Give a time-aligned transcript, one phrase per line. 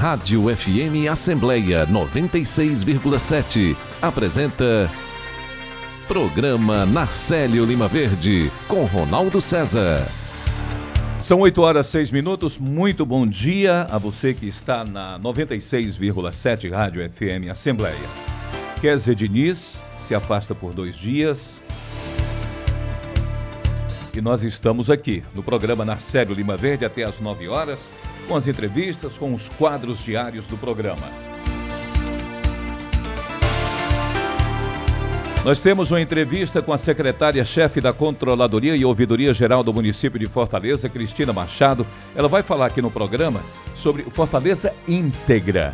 [0.00, 4.90] Rádio FM Assembleia 96,7 apresenta
[6.08, 10.02] Programa Narcélio Lima Verde com Ronaldo César.
[11.20, 12.56] São 8 horas 6 minutos.
[12.56, 17.94] Muito bom dia a você que está na 96,7 Rádio FM Assembleia.
[18.80, 21.62] Kézia Diniz se afasta por dois dias.
[24.16, 27.88] E nós estamos aqui no programa Narcélio Lima Verde até às 9 horas,
[28.26, 31.08] com as entrevistas, com os quadros diários do programa.
[35.44, 40.26] Nós temos uma entrevista com a secretária-chefe da Controladoria e Ouvidoria Geral do município de
[40.26, 41.86] Fortaleza, Cristina Machado.
[42.14, 43.40] Ela vai falar aqui no programa
[43.74, 45.72] sobre Fortaleza Íntegra.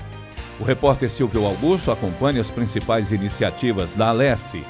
[0.60, 4.62] O repórter Silvio Augusto acompanha as principais iniciativas da Alesse.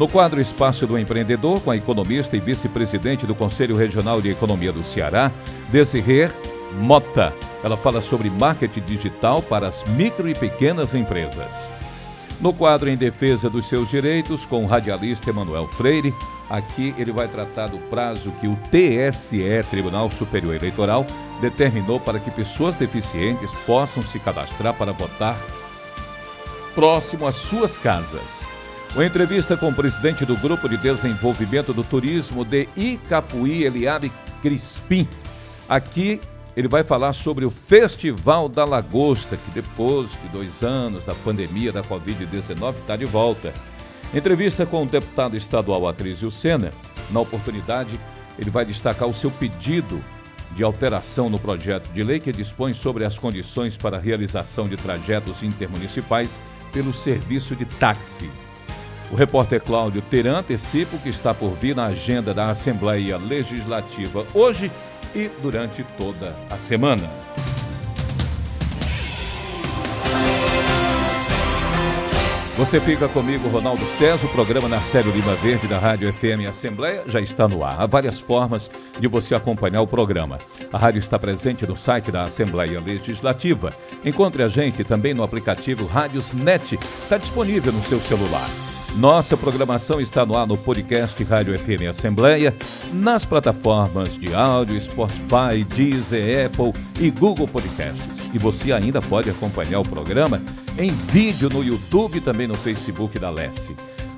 [0.00, 4.72] No quadro Espaço do Empreendedor, com a economista e vice-presidente do Conselho Regional de Economia
[4.72, 5.30] do Ceará,
[5.70, 6.30] Desirê
[6.72, 7.34] Mota.
[7.62, 11.68] Ela fala sobre marketing digital para as micro e pequenas empresas.
[12.40, 16.14] No quadro Em Defesa dos Seus Direitos, com o radialista Emanuel Freire,
[16.48, 21.04] aqui ele vai tratar do prazo que o TSE, Tribunal Superior Eleitoral,
[21.42, 25.38] determinou para que pessoas deficientes possam se cadastrar para votar
[26.74, 28.46] próximo às suas casas.
[28.92, 34.10] Uma entrevista com o presidente do Grupo de Desenvolvimento do Turismo de Icapuí, Eliabe
[34.42, 35.08] Crispim.
[35.68, 36.20] Aqui
[36.56, 41.70] ele vai falar sobre o Festival da Lagosta, que depois de dois anos da pandemia
[41.70, 43.54] da Covid-19 está de volta.
[44.12, 46.72] Entrevista com o deputado estadual Atrizio Sena.
[47.12, 47.92] Na oportunidade,
[48.36, 50.02] ele vai destacar o seu pedido
[50.56, 54.76] de alteração no projeto de lei que dispõe sobre as condições para a realização de
[54.76, 56.40] trajetos intermunicipais
[56.72, 58.28] pelo serviço de táxi.
[59.10, 64.24] O repórter Cláudio Teran antecipa o que está por vir na agenda da Assembleia Legislativa
[64.32, 64.70] hoje
[65.14, 67.08] e durante toda a semana.
[72.56, 74.26] Você fica comigo, Ronaldo César.
[74.26, 77.80] O programa Narcélio Lima Verde da Rádio FM Assembleia já está no ar.
[77.80, 80.36] Há várias formas de você acompanhar o programa.
[80.70, 83.70] A rádio está presente no site da Assembleia Legislativa.
[84.04, 86.74] Encontre a gente também no aplicativo Rádios Net.
[86.74, 88.48] Está disponível no seu celular.
[88.96, 92.54] Nossa programação está no ar no podcast Rádio FM Assembleia,
[92.92, 98.28] nas plataformas de áudio, Spotify, Deezer, Apple e Google Podcasts.
[98.34, 100.42] E você ainda pode acompanhar o programa
[100.76, 103.74] em vídeo no YouTube e também no Facebook da Lesse.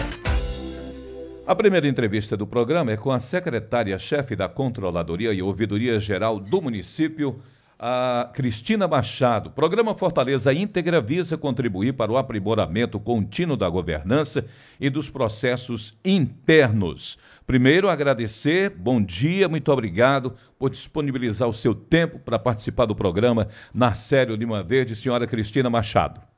[1.46, 6.62] A primeira entrevista do programa é com a secretária-chefe da Controladoria e Ouvidoria Geral do
[6.62, 7.42] município,
[7.78, 9.52] a Cristina Machado.
[9.52, 14.46] Programa Fortaleza Íntegra visa contribuir para o aprimoramento contínuo da governança
[14.80, 17.18] e dos processos internos.
[17.46, 23.50] Primeiro, agradecer, bom dia, muito obrigado por disponibilizar o seu tempo para participar do programa
[23.74, 26.31] Narcélio Lima Verde, senhora Cristina Machado.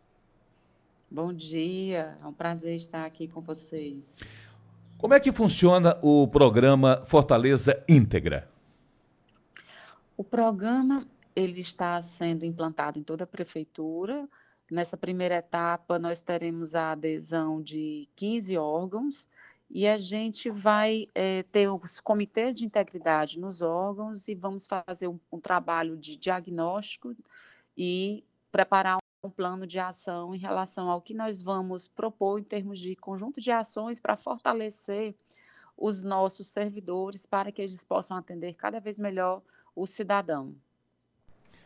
[1.14, 4.16] Bom dia, é um prazer estar aqui com vocês.
[4.98, 8.50] Como é que funciona o programa Fortaleza Íntegra?
[10.18, 14.28] O programa ele está sendo implantado em toda a prefeitura.
[14.72, 19.28] Nessa primeira etapa, nós teremos a adesão de 15 órgãos
[19.70, 25.08] e a gente vai é, ter os comitês de integridade nos órgãos e vamos fazer
[25.08, 27.16] um, um trabalho de diagnóstico
[27.78, 32.78] e preparar um plano de ação em relação ao que nós vamos propor em termos
[32.78, 35.16] de conjunto de ações para fortalecer
[35.78, 39.42] os nossos servidores para que eles possam atender cada vez melhor
[39.74, 40.54] o cidadão.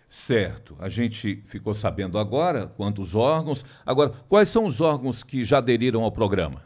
[0.07, 0.77] Certo.
[0.79, 3.65] A gente ficou sabendo agora quantos órgãos.
[3.83, 6.63] Agora, quais são os órgãos que já aderiram ao programa?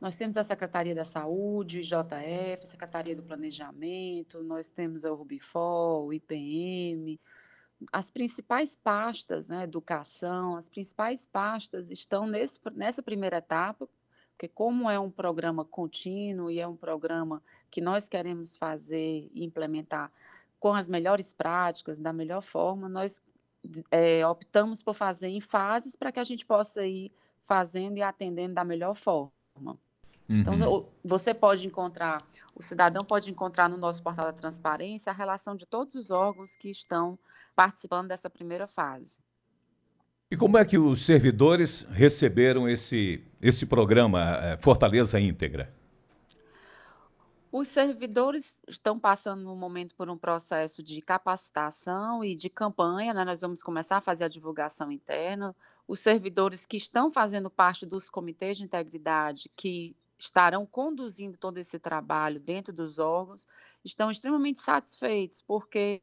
[0.00, 6.06] Nós temos a Secretaria da Saúde, JF, a Secretaria do Planejamento, nós temos a Urbifor,
[6.06, 7.18] o IPM,
[7.92, 13.88] as principais pastas, né, educação, as principais pastas estão nesse, nessa primeira etapa,
[14.32, 19.44] porque como é um programa contínuo e é um programa que nós queremos fazer e
[19.44, 20.10] implementar
[20.58, 23.22] com as melhores práticas, da melhor forma, nós
[23.90, 27.12] é, optamos por fazer em fases para que a gente possa ir
[27.44, 29.32] fazendo e atendendo da melhor forma.
[30.28, 30.58] Então, uhum.
[30.58, 32.22] Então, você pode encontrar,
[32.54, 36.54] o cidadão pode encontrar no nosso portal da transparência a relação de todos os órgãos
[36.54, 37.18] que estão
[37.58, 39.20] participando dessa primeira fase.
[40.30, 45.74] E como é que os servidores receberam esse, esse programa eh, Fortaleza Íntegra?
[47.50, 53.24] Os servidores estão passando no momento por um processo de capacitação e de campanha, né?
[53.24, 55.52] nós vamos começar a fazer a divulgação interna.
[55.88, 61.76] Os servidores que estão fazendo parte dos comitês de integridade, que estarão conduzindo todo esse
[61.76, 63.48] trabalho dentro dos órgãos,
[63.84, 66.00] estão extremamente satisfeitos, porque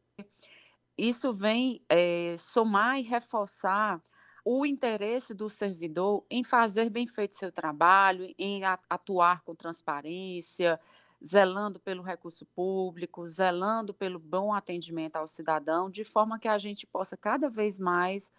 [0.97, 4.01] isso vem é, somar e reforçar
[4.43, 10.79] o interesse do servidor em fazer bem feito seu trabalho, em atuar com transparência,
[11.23, 16.85] zelando pelo recurso público, zelando pelo bom atendimento ao cidadão, de forma que a gente
[16.85, 18.31] possa cada vez mais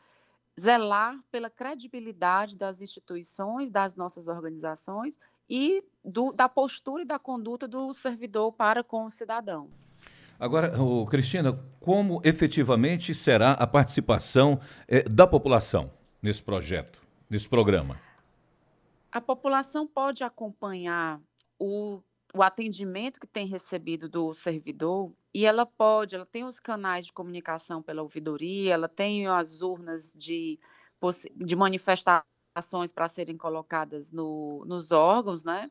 [0.58, 5.18] zelar pela credibilidade das instituições, das nossas organizações
[5.50, 9.68] e do, da postura e da conduta do servidor para com o cidadão.
[10.38, 15.90] Agora, oh, Cristina, como efetivamente será a participação eh, da população
[16.20, 18.00] nesse projeto, nesse programa?
[19.10, 21.20] A população pode acompanhar
[21.58, 22.02] o
[22.36, 27.12] o atendimento que tem recebido do servidor e ela pode, ela tem os canais de
[27.12, 30.58] comunicação pela ouvidoria, ela tem as urnas de,
[31.34, 31.56] de
[32.56, 35.70] manifestações para serem colocadas no, nos órgãos, né?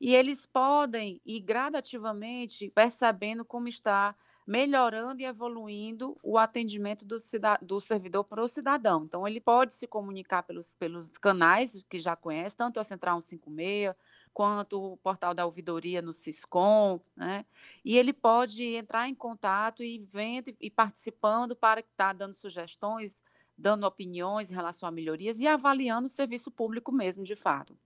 [0.00, 4.14] E eles podem ir gradativamente percebendo como está
[4.46, 7.16] melhorando e evoluindo o atendimento do,
[7.60, 9.04] do servidor para o cidadão.
[9.04, 13.94] Então, ele pode se comunicar pelos, pelos canais que já conhece, tanto a Central 156,
[14.32, 17.44] quanto o portal da ouvidoria no Ciscom, né?
[17.84, 23.18] E ele pode entrar em contato e vendo e participando para estar tá dando sugestões,
[23.58, 27.76] dando opiniões em relação a melhorias e avaliando o serviço público mesmo, de fato.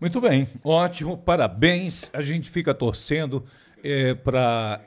[0.00, 2.10] Muito bem, ótimo, parabéns.
[2.12, 3.44] A gente fica torcendo
[3.84, 4.80] é, para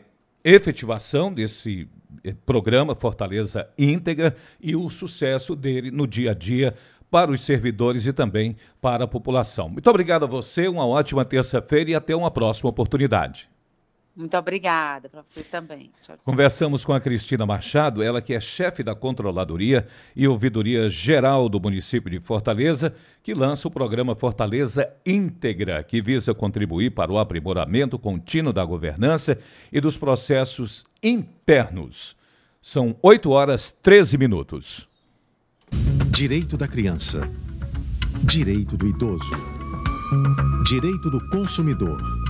[0.44, 1.88] efetivação desse
[2.24, 6.76] é, programa Fortaleza Íntegra e o sucesso dele no dia a dia
[7.10, 9.70] para os servidores e também para a população.
[9.70, 13.50] Muito obrigado a você, uma ótima terça-feira e até uma próxima oportunidade.
[14.16, 15.92] Muito obrigada para vocês também.
[16.02, 16.20] Tchau, tchau.
[16.24, 19.86] Conversamos com a Cristina Machado, ela que é chefe da Controladoria
[20.16, 26.34] e Ouvidoria Geral do município de Fortaleza, que lança o programa Fortaleza Íntegra, que visa
[26.34, 29.38] contribuir para o aprimoramento contínuo da governança
[29.70, 32.16] e dos processos internos.
[32.62, 34.88] São 8 horas 13 minutos.
[36.10, 37.30] Direito da criança.
[38.24, 39.32] Direito do idoso.
[40.66, 42.25] Direito do consumidor.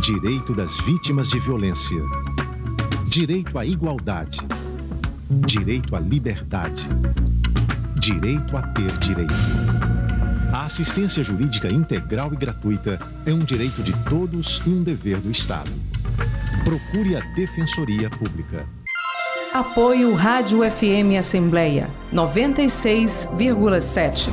[0.00, 2.02] Direito das vítimas de violência.
[3.06, 4.40] Direito à igualdade.
[5.46, 6.86] Direito à liberdade.
[7.96, 9.32] Direito a ter direito.
[10.52, 15.30] A assistência jurídica integral e gratuita é um direito de todos e um dever do
[15.30, 15.70] Estado.
[16.64, 18.66] Procure a Defensoria Pública.
[19.52, 24.30] Apoio Rádio FM Assembleia 96,7.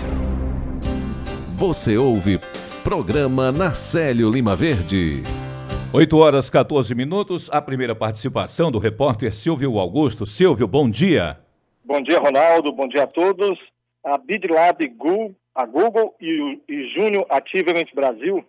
[1.56, 2.40] Você ouve
[2.84, 5.22] programa Narcélio Lima Verde.
[5.94, 7.50] 8 horas 14 minutos.
[7.52, 10.26] A primeira participação do repórter Silvio Augusto.
[10.26, 11.38] Silvio, bom dia.
[11.84, 12.72] Bom dia, Ronaldo.
[12.72, 13.60] Bom dia a todos.
[14.04, 18.44] A BidLab Google, a Google e, e Júnior Ativamente Brasil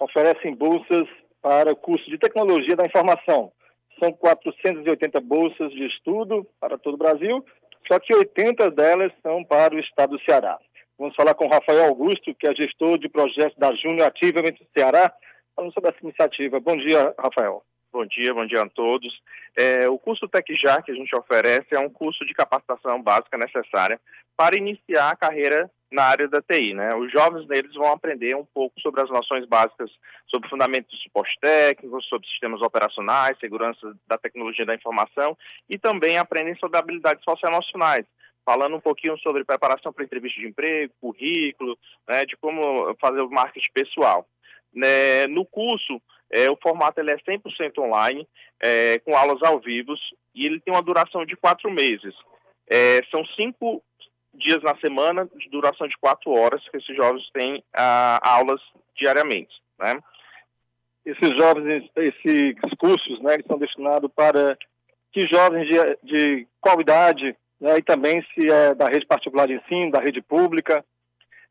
[0.00, 1.06] oferecem bolsas
[1.40, 3.52] para curso de Tecnologia da Informação
[4.00, 7.44] são 480 bolsas de estudo para todo o Brasil,
[7.86, 10.58] só que 80 delas são para o estado do Ceará.
[10.98, 15.12] Vamos falar com o Rafael Augusto, que é gestor de projetos da Júnior Ativamente Ceará,
[15.60, 16.58] falando sobre essa iniciativa.
[16.58, 17.62] Bom dia, Rafael.
[17.92, 19.12] Bom dia, bom dia a todos.
[19.56, 24.00] É, o curso TecJar que a gente oferece é um curso de capacitação básica necessária
[24.36, 26.72] para iniciar a carreira na área da TI.
[26.72, 26.94] Né?
[26.94, 29.90] Os jovens neles vão aprender um pouco sobre as noções básicas,
[30.28, 35.36] sobre fundamentos de suporte técnico, sobre sistemas operacionais, segurança da tecnologia da informação
[35.68, 38.06] e também aprendem sobre habilidades socioemocionais,
[38.46, 41.76] falando um pouquinho sobre preparação para entrevista de emprego, currículo,
[42.08, 44.26] né, de como fazer o marketing pessoal.
[44.72, 46.00] Né, no curso,
[46.30, 48.26] é, o formato ele é 100% online,
[48.60, 49.94] é, com aulas ao vivo,
[50.34, 52.14] e ele tem uma duração de quatro meses.
[52.68, 53.82] É, são cinco
[54.32, 58.60] dias na semana, de duração de quatro horas, que esses jovens têm ah, aulas
[58.96, 59.98] diariamente, né?
[61.04, 64.56] Esses jovens, esses cursos, né, são destinados para
[65.12, 69.54] que jovens de, de qual idade, né, e também se é da rede particular de
[69.54, 70.84] ensino, da rede pública.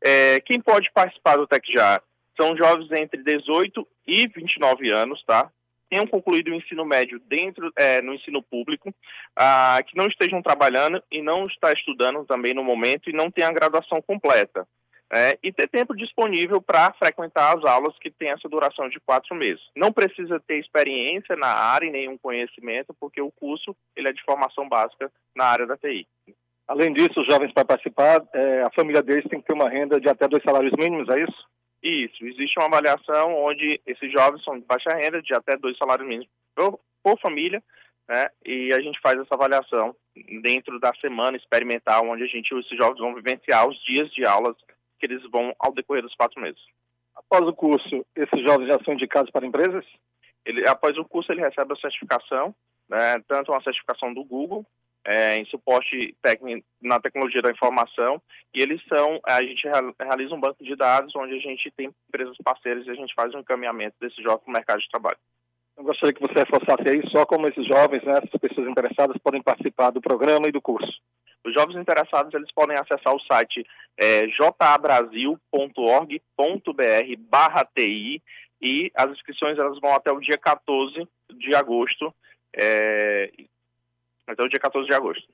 [0.02, 2.02] É, quem pode participar do TecJar?
[2.40, 5.50] São jovens entre 18 e 29 anos, tá?
[5.90, 8.94] tenham concluído o ensino médio dentro é, no ensino público,
[9.36, 13.50] ah, que não estejam trabalhando e não está estudando também no momento e não tenham
[13.50, 14.66] a graduação completa.
[15.12, 19.34] É, e ter tempo disponível para frequentar as aulas que têm essa duração de quatro
[19.34, 19.60] meses.
[19.74, 24.22] Não precisa ter experiência na área e nenhum conhecimento, porque o curso ele é de
[24.22, 26.06] formação básica na área da TI.
[26.68, 30.00] Além disso, os jovens para participar, é, a família deles tem que ter uma renda
[30.00, 31.50] de até dois salários mínimos, é isso?
[31.82, 36.06] Isso, existe uma avaliação onde esses jovens são de baixa renda, de até dois salários
[36.06, 37.62] mínimos por, por família,
[38.08, 38.28] né?
[38.44, 39.94] E a gente faz essa avaliação
[40.42, 44.56] dentro da semana experimental, onde a gente, esses jovens vão vivenciar os dias de aulas
[44.98, 46.60] que eles vão ao decorrer dos quatro meses.
[47.16, 49.84] Após o curso, esses jovens já são indicados para empresas?
[50.44, 52.54] Ele, após o curso, ele recebe a certificação,
[52.88, 54.66] né, tanto uma certificação do Google,
[55.04, 58.20] é, em suporte técnico na tecnologia da informação,
[58.54, 59.66] e eles são, a gente
[60.00, 63.34] realiza um banco de dados onde a gente tem empresas parceiras e a gente faz
[63.34, 65.18] um encaminhamento desses jovens para o mercado de trabalho.
[65.76, 69.42] Eu gostaria que você reforçasse aí só como esses jovens, né, essas pessoas interessadas podem
[69.42, 71.00] participar do programa e do curso.
[71.44, 73.64] Os jovens interessados eles podem acessar o site
[73.96, 75.40] é, jabrasil.org.br
[77.18, 78.22] barra TI
[78.60, 82.14] e as inscrições elas vão até o dia 14 de agosto,
[82.54, 83.32] é,
[84.32, 85.26] até o dia 14 de agosto.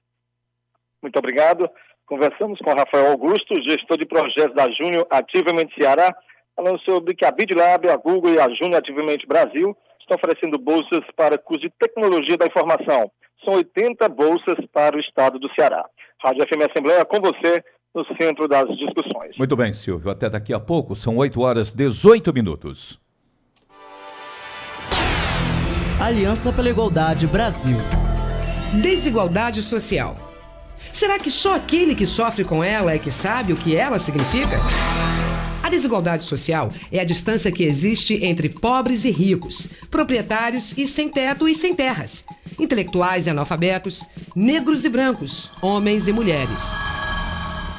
[1.02, 1.68] Muito obrigado.
[2.06, 6.14] Conversamos com Rafael Augusto, gestor de projetos da Júnior Ativamente Ceará,
[6.54, 11.04] falando sobre que a BidLab, a Google e a Júnior Ativamente Brasil estão oferecendo bolsas
[11.16, 13.10] para curso de tecnologia da informação.
[13.44, 15.84] São 80 bolsas para o estado do Ceará.
[16.22, 17.62] Rádio FM Assembleia com você
[17.94, 19.36] no centro das discussões.
[19.36, 20.10] Muito bem, Silvio.
[20.10, 20.94] Até daqui a pouco.
[20.94, 23.00] São 8 horas 18 minutos.
[26.00, 27.78] Aliança pela Igualdade Brasil.
[28.74, 30.16] Desigualdade social.
[30.92, 34.56] Será que só aquele que sofre com ela é que sabe o que ela significa?
[35.62, 41.08] A desigualdade social é a distância que existe entre pobres e ricos, proprietários e sem
[41.08, 42.24] teto e sem terras,
[42.58, 44.04] intelectuais e analfabetos,
[44.34, 46.95] negros e brancos, homens e mulheres.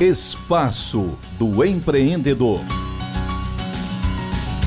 [0.00, 2.60] Espaço do Empreendedor.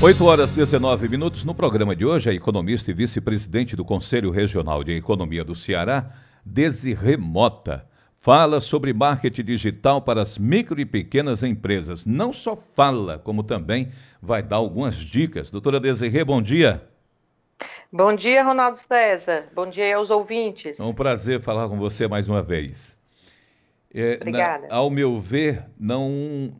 [0.02, 1.44] 8 horas 19 minutos.
[1.44, 6.10] No programa de hoje, a economista e vice-presidente do Conselho Regional de Economia do Ceará,
[6.44, 7.86] Desirê Mota,
[8.18, 12.04] fala sobre marketing digital para as micro e pequenas empresas.
[12.04, 15.48] Não só fala, como também vai dar algumas dicas.
[15.48, 16.82] Doutora Desirê, bom dia.
[17.92, 19.44] Bom dia, Ronaldo César.
[19.54, 20.80] Bom dia aos ouvintes.
[20.80, 22.98] É um prazer falar com você mais uma vez.
[23.92, 24.68] É, Obrigada.
[24.68, 26.52] Na, ao meu ver, não,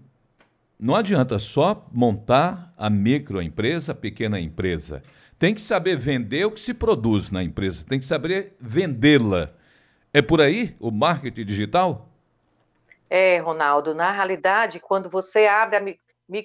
[0.79, 5.03] não adianta só montar a microempresa, a pequena empresa.
[5.39, 9.51] Tem que saber vender o que se produz na empresa, tem que saber vendê-la.
[10.13, 12.09] É por aí o marketing digital?
[13.09, 13.95] É, Ronaldo.
[13.95, 16.01] Na realidade, quando você abre a micro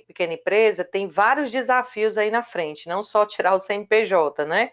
[0.07, 4.71] pequena empresa, tem vários desafios aí na frente, não só tirar o CNPJ, né?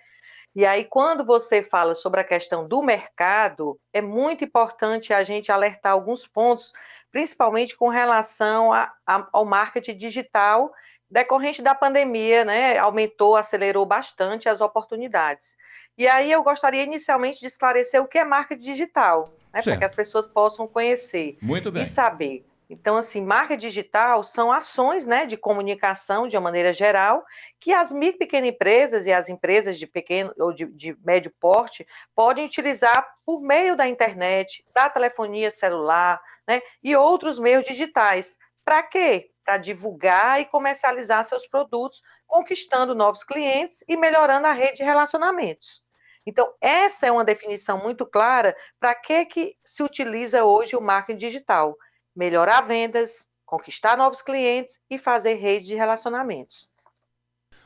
[0.55, 5.51] E aí, quando você fala sobre a questão do mercado, é muito importante a gente
[5.51, 6.73] alertar alguns pontos,
[7.11, 10.73] principalmente com relação a, a, ao marketing digital
[11.11, 12.79] decorrente da pandemia, né?
[12.79, 15.57] Aumentou, acelerou bastante as oportunidades.
[15.97, 19.85] E aí eu gostaria inicialmente de esclarecer o que é marketing digital, né, para que
[19.85, 21.37] as pessoas possam conhecer
[21.83, 22.47] e saber.
[22.73, 27.23] Então, assim, marca digital são ações né, de comunicação, de uma maneira geral,
[27.61, 31.31] que as micro e pequenas empresas e as empresas de pequeno ou de, de médio
[31.39, 38.39] porte podem utilizar por meio da internet, da telefonia celular né, e outros meios digitais.
[38.65, 39.31] Para quê?
[39.45, 45.85] Para divulgar e comercializar seus produtos, conquistando novos clientes e melhorando a rede de relacionamentos.
[46.25, 51.19] Então, essa é uma definição muito clara para que, que se utiliza hoje o marketing
[51.19, 51.77] digital
[52.15, 56.71] melhorar vendas, conquistar novos clientes e fazer rede de relacionamentos.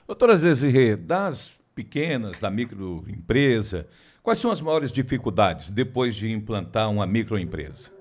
[0.07, 3.89] Doutora Zezirê, das pequenas, da microempresa,
[4.23, 7.95] quais são as maiores dificuldades depois de implantar uma microempresa?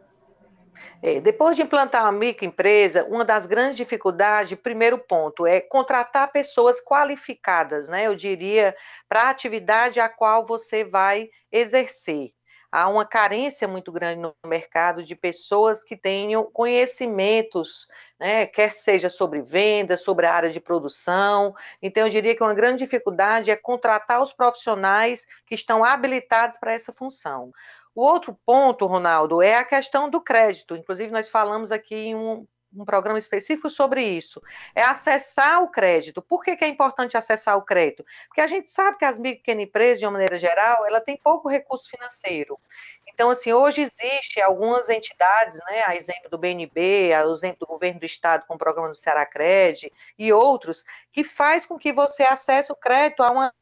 [1.01, 6.81] É, depois de implantar uma microempresa, uma das grandes dificuldades, primeiro ponto, é contratar pessoas
[6.83, 8.07] qualificadas, né?
[8.07, 8.75] Eu diria,
[9.07, 12.31] para a atividade a qual você vai exercer
[12.75, 17.87] há uma carência muito grande no mercado de pessoas que tenham conhecimentos,
[18.19, 21.55] né, quer seja sobre vendas, sobre a área de produção.
[21.81, 26.73] Então, eu diria que uma grande dificuldade é contratar os profissionais que estão habilitados para
[26.73, 27.53] essa função.
[27.95, 30.75] O outro ponto, Ronaldo, é a questão do crédito.
[30.75, 34.41] Inclusive, nós falamos aqui em um um programa específico sobre isso.
[34.73, 36.21] É acessar o crédito.
[36.21, 38.05] Por que, que é importante acessar o crédito?
[38.27, 41.01] Porque a gente sabe que as micro e pequenas empresas, de uma maneira geral, ela
[41.01, 42.59] tem pouco recurso financeiro.
[43.07, 47.99] Então, assim, hoje existe algumas entidades, né, a exemplo do BNB, a exemplo do governo
[47.99, 52.23] do estado com o programa do Ceará Cred e outros, que faz com que você
[52.23, 53.53] acesse o crédito a uma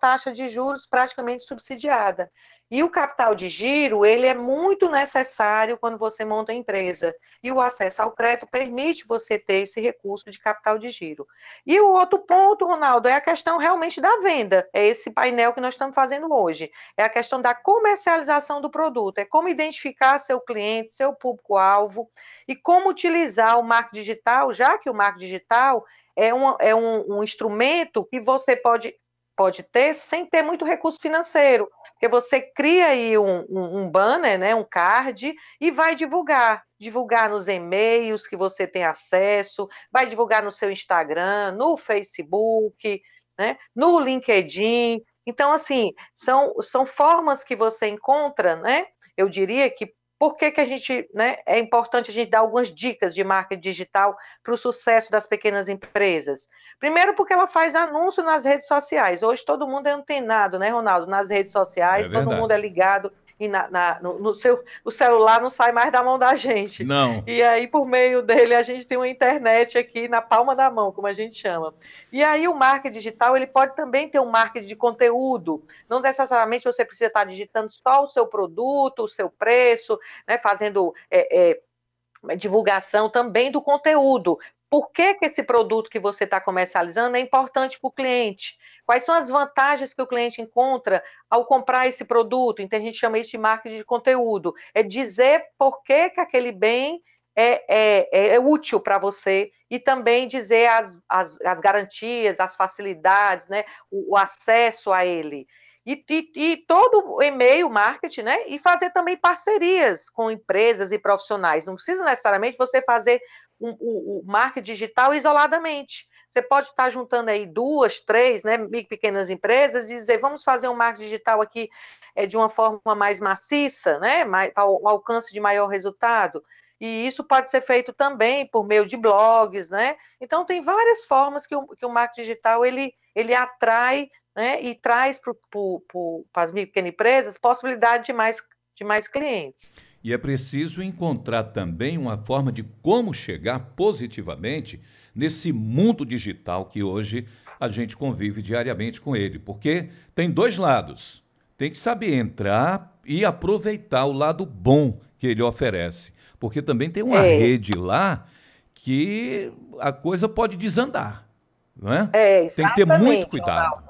[0.00, 2.30] taxa de juros praticamente subsidiada.
[2.70, 7.14] E o capital de giro, ele é muito necessário quando você monta a empresa.
[7.42, 11.26] E o acesso ao crédito permite você ter esse recurso de capital de giro.
[11.66, 14.68] E o outro ponto, Ronaldo, é a questão realmente da venda.
[14.72, 16.70] É esse painel que nós estamos fazendo hoje.
[16.96, 19.18] É a questão da comercialização do produto.
[19.18, 22.10] É como identificar seu cliente, seu público-alvo
[22.46, 25.84] e como utilizar o marketing digital, já que o marketing digital
[26.14, 28.94] é um, é um, um instrumento que você pode
[29.38, 34.36] pode ter sem ter muito recurso financeiro, porque você cria aí um, um, um, banner,
[34.36, 40.42] né, um card, e vai divulgar, divulgar nos e-mails que você tem acesso, vai divulgar
[40.42, 43.00] no seu Instagram, no Facebook,
[43.38, 45.00] né, no LinkedIn.
[45.24, 50.60] Então, assim, são, são formas que você encontra, né, eu diria que por que, que
[50.60, 54.58] a gente, né, é importante a gente dar algumas dicas de marketing digital para o
[54.58, 56.48] sucesso das pequenas empresas?
[56.80, 59.22] Primeiro, porque ela faz anúncio nas redes sociais.
[59.22, 61.06] Hoje todo mundo é antenado, né, Ronaldo?
[61.06, 63.12] Nas redes sociais, é todo mundo é ligado
[63.46, 66.82] na, na, no, no, seu o celular não sai mais da mão da gente.
[66.82, 67.22] Não.
[67.26, 70.90] E aí, por meio dele, a gente tem uma internet aqui na palma da mão,
[70.90, 71.72] como a gente chama.
[72.10, 75.62] E aí, o marketing digital, ele pode também ter um marketing de conteúdo.
[75.88, 80.92] Não necessariamente você precisa estar digitando só o seu produto, o seu preço, né, fazendo
[81.08, 84.38] é, é, divulgação também do conteúdo.
[84.70, 88.58] Por que, que esse produto que você está comercializando é importante para o cliente?
[88.88, 92.62] Quais são as vantagens que o cliente encontra ao comprar esse produto?
[92.62, 94.54] Então, a gente chama isso de marketing de conteúdo.
[94.72, 97.02] É dizer por que, que aquele bem
[97.36, 103.46] é, é, é útil para você e também dizer as, as, as, garantias, as facilidades,
[103.46, 105.46] né, o, o acesso a ele.
[105.84, 108.46] E, e, e, todo o e-mail marketing, né?
[108.46, 111.66] E fazer também parcerias com empresas e profissionais.
[111.66, 113.20] Não precisa necessariamente você fazer
[113.60, 116.07] o um, um marketing digital isoladamente.
[116.28, 120.74] Você pode estar juntando aí duas, três, né, pequenas empresas e dizer, vamos fazer um
[120.74, 121.70] marketing digital aqui
[122.14, 126.44] é, de uma forma mais maciça, né, mais, ao, alcance de maior resultado.
[126.78, 129.96] E isso pode ser feito também por meio de blogs, né?
[130.20, 134.74] Então tem várias formas que o, que o marketing digital ele, ele atrai né, e
[134.74, 138.36] traz para as pequenas empresas possibilidade de mais,
[138.76, 139.76] de mais clientes.
[140.04, 144.80] E é preciso encontrar também uma forma de como chegar positivamente
[145.18, 147.26] nesse mundo digital que hoje
[147.58, 151.24] a gente convive diariamente com ele, porque tem dois lados.
[151.56, 157.02] Tem que saber entrar e aproveitar o lado bom que ele oferece, porque também tem
[157.02, 157.36] uma é.
[157.36, 158.28] rede lá
[158.72, 161.28] que a coisa pode desandar,
[161.76, 162.08] não é?
[162.12, 163.88] é tem que ter muito cuidado.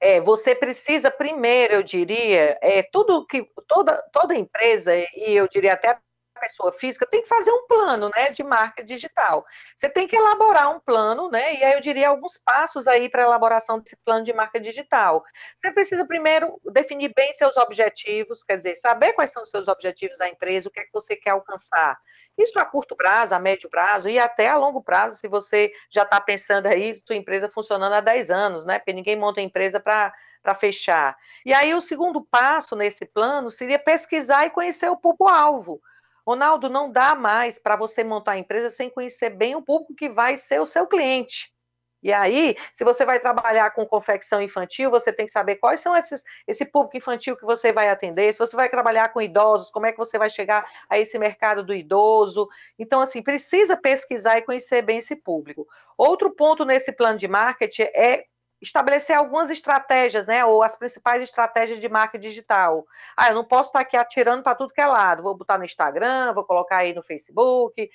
[0.00, 5.74] É, você precisa primeiro, eu diria, é, tudo que toda, toda empresa, e eu diria
[5.74, 5.98] até
[6.36, 9.44] pessoa física tem que fazer um plano, né, de marca digital.
[9.74, 13.22] Você tem que elaborar um plano, né, e aí eu diria alguns passos aí para
[13.22, 15.24] elaboração desse plano de marca digital.
[15.54, 20.16] Você precisa primeiro definir bem seus objetivos, quer dizer, saber quais são os seus objetivos
[20.18, 21.98] da empresa, o que é que você quer alcançar.
[22.38, 26.02] Isso a curto prazo, a médio prazo e até a longo prazo, se você já
[26.02, 30.12] está pensando aí, sua empresa funcionando há 10 anos, né, porque ninguém monta empresa para
[30.46, 31.16] para fechar.
[31.44, 35.82] E aí o segundo passo nesse plano seria pesquisar e conhecer o público-alvo.
[36.26, 40.08] Ronaldo, não dá mais para você montar a empresa sem conhecer bem o público que
[40.08, 41.54] vai ser o seu cliente.
[42.02, 45.96] E aí, se você vai trabalhar com confecção infantil, você tem que saber quais são
[45.96, 48.32] esses, esse público infantil que você vai atender.
[48.32, 51.64] Se você vai trabalhar com idosos, como é que você vai chegar a esse mercado
[51.64, 52.48] do idoso.
[52.78, 55.66] Então, assim, precisa pesquisar e conhecer bem esse público.
[55.96, 58.24] Outro ponto nesse plano de marketing é
[58.60, 62.86] estabelecer algumas estratégias, né, ou as principais estratégias de marca digital.
[63.16, 65.22] Ah, eu não posso estar aqui atirando para tudo que é lado.
[65.22, 67.90] Vou botar no Instagram, vou colocar aí no Facebook,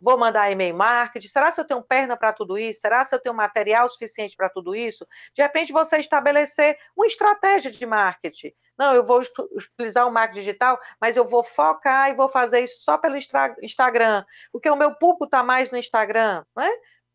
[0.00, 1.28] vou mandar e-mail marketing.
[1.28, 2.80] Será se eu tenho perna para tudo isso?
[2.80, 5.06] Será se eu tenho material suficiente para tudo isso?
[5.34, 8.52] De repente você estabelecer uma estratégia de marketing.
[8.78, 9.20] Não, eu vou
[9.52, 14.24] utilizar o marketing digital, mas eu vou focar e vou fazer isso só pelo Instagram,
[14.50, 16.68] porque o meu público está mais no Instagram, né?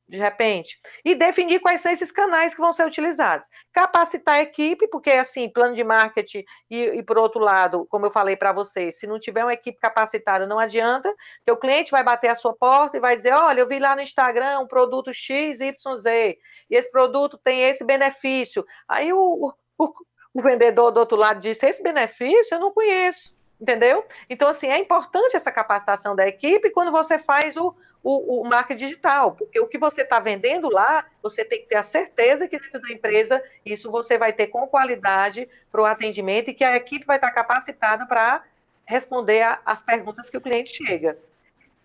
[0.07, 3.47] De repente, e definir quais são esses canais que vão ser utilizados.
[3.73, 8.11] Capacitar a equipe, porque, assim, plano de marketing e, e por outro lado, como eu
[8.11, 11.13] falei para vocês, se não tiver uma equipe capacitada, não adianta,
[11.45, 13.95] que o cliente vai bater a sua porta e vai dizer, olha, eu vi lá
[13.95, 15.61] no Instagram um produto XYZ,
[16.05, 16.37] e
[16.69, 18.65] esse produto tem esse benefício.
[18.87, 19.91] Aí o, o,
[20.33, 23.36] o vendedor do outro lado disse, esse benefício eu não conheço.
[23.59, 24.05] Entendeu?
[24.29, 28.85] Então, assim, é importante essa capacitação da equipe quando você faz o, o, o marketing
[28.85, 32.59] digital, porque o que você está vendendo lá, você tem que ter a certeza que
[32.59, 36.75] dentro da empresa isso você vai ter com qualidade para o atendimento e que a
[36.75, 38.43] equipe vai estar capacitada para
[38.85, 41.17] responder as perguntas que o cliente chega.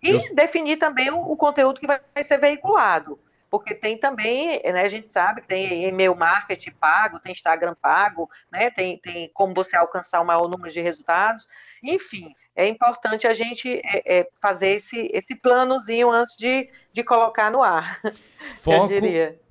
[0.01, 0.35] E Eu...
[0.35, 3.19] definir também o, o conteúdo que vai ser veiculado
[3.53, 8.27] porque tem também, né, a gente sabe que tem e-mail marketing pago, tem Instagram pago,
[8.51, 11.47] né, tem, tem como você alcançar o maior número de resultados,
[11.83, 17.51] enfim, é importante a gente é, é, fazer esse, esse planozinho antes de, de colocar
[17.51, 18.01] no ar.
[18.57, 18.87] Foco,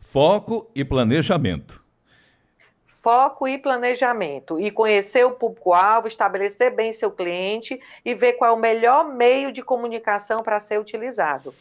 [0.01, 1.81] foco e planejamento.
[2.89, 4.59] Foco e planejamento.
[4.59, 9.53] E conhecer o público-alvo, estabelecer bem seu cliente e ver qual é o melhor meio
[9.53, 11.55] de comunicação para ser utilizado.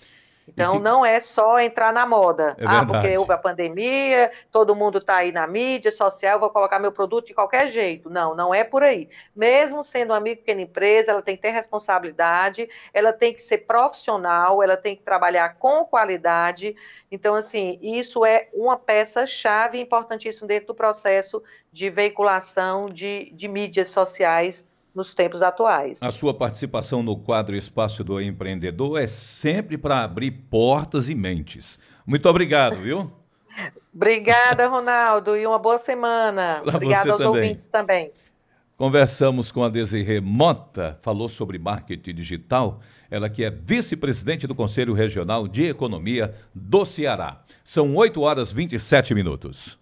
[0.53, 0.79] Então, que...
[0.79, 2.55] não é só entrar na moda.
[2.57, 6.77] É ah, porque houve a pandemia, todo mundo está aí na mídia social, vou colocar
[6.79, 8.09] meu produto de qualquer jeito.
[8.09, 9.09] Não, não é por aí.
[9.35, 14.61] Mesmo sendo uma pequena empresa, ela tem que ter responsabilidade, ela tem que ser profissional,
[14.61, 16.75] ela tem que trabalhar com qualidade.
[17.09, 23.89] Então, assim, isso é uma peça-chave importantíssima dentro do processo de veiculação de, de mídias
[23.89, 26.01] sociais nos tempos atuais.
[26.01, 31.79] A sua participação no quadro Espaço do Empreendedor é sempre para abrir portas e mentes.
[32.05, 33.11] Muito obrigado, viu?
[33.93, 36.61] Obrigada, Ronaldo, e uma boa semana.
[36.63, 37.41] Pra Obrigada aos também.
[37.41, 38.11] ouvintes também.
[38.77, 42.79] Conversamos com a Desirê Mota, falou sobre marketing digital,
[43.11, 47.43] ela que é vice-presidente do Conselho Regional de Economia do Ceará.
[47.63, 49.80] São 8 horas e 27 minutos.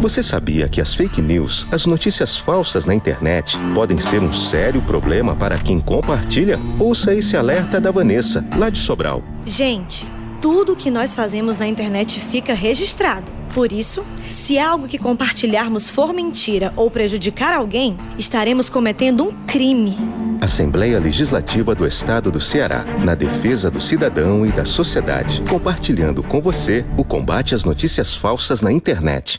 [0.00, 4.80] Você sabia que as fake news, as notícias falsas na internet, podem ser um sério
[4.80, 6.58] problema para quem compartilha?
[6.78, 9.22] Ouça esse alerta da Vanessa, lá de Sobral.
[9.44, 10.06] Gente,
[10.40, 13.30] tudo que nós fazemos na internet fica registrado.
[13.52, 19.98] Por isso, se algo que compartilharmos for mentira ou prejudicar alguém, estaremos cometendo um crime.
[20.40, 26.40] Assembleia Legislativa do Estado do Ceará, na defesa do cidadão e da sociedade, compartilhando com
[26.40, 29.38] você o combate às notícias falsas na internet.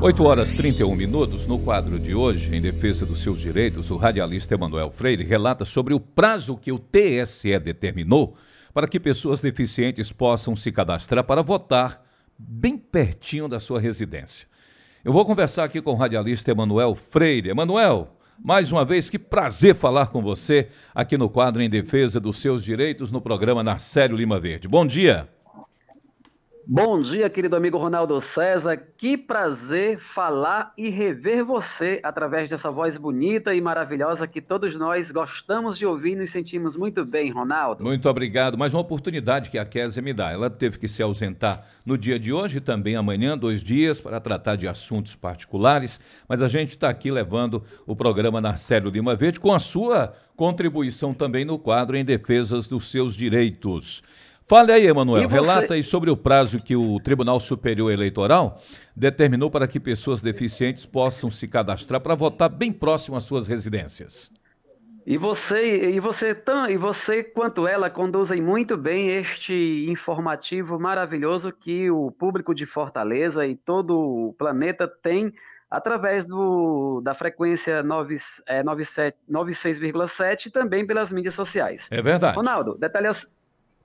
[0.00, 1.44] 8 horas 31 minutos.
[1.48, 5.92] No quadro de hoje, em defesa dos seus direitos, o radialista Emanuel Freire relata sobre
[5.92, 8.36] o prazo que o TSE determinou
[8.72, 12.00] para que pessoas deficientes possam se cadastrar para votar
[12.38, 14.46] bem pertinho da sua residência.
[15.04, 17.48] Eu vou conversar aqui com o radialista Emanuel Freire.
[17.48, 22.38] Emanuel, mais uma vez, que prazer falar com você aqui no quadro Em Defesa dos
[22.38, 24.68] Seus Direitos no programa Narcélio Lima Verde.
[24.68, 25.28] Bom dia.
[26.70, 28.76] Bom dia, querido amigo Ronaldo César.
[28.98, 35.10] Que prazer falar e rever você através dessa voz bonita e maravilhosa que todos nós
[35.10, 37.82] gostamos de ouvir e nos sentimos muito bem, Ronaldo.
[37.82, 38.58] Muito obrigado.
[38.58, 40.30] Mais uma oportunidade que a Kézia me dá.
[40.30, 44.20] Ela teve que se ausentar no dia de hoje e também amanhã, dois dias, para
[44.20, 49.40] tratar de assuntos particulares, mas a gente está aqui levando o programa Narcélio Lima Verde
[49.40, 54.02] com a sua contribuição também no quadro em defesas dos seus direitos.
[54.48, 55.28] Fale aí, Emanuel.
[55.28, 55.34] Você...
[55.34, 58.62] Relata aí sobre o prazo que o Tribunal Superior Eleitoral
[58.96, 64.32] determinou para que pessoas deficientes possam se cadastrar para votar bem próximo às suas residências.
[65.06, 66.36] E você, e você,
[66.70, 73.46] e você quanto ela conduzem muito bem este informativo maravilhoso que o público de Fortaleza
[73.46, 75.32] e todo o planeta tem
[75.70, 81.88] através do, da frequência 9, é, 96,7 e também pelas mídias sociais.
[81.90, 82.36] É verdade.
[82.36, 83.08] Ronaldo, detalhe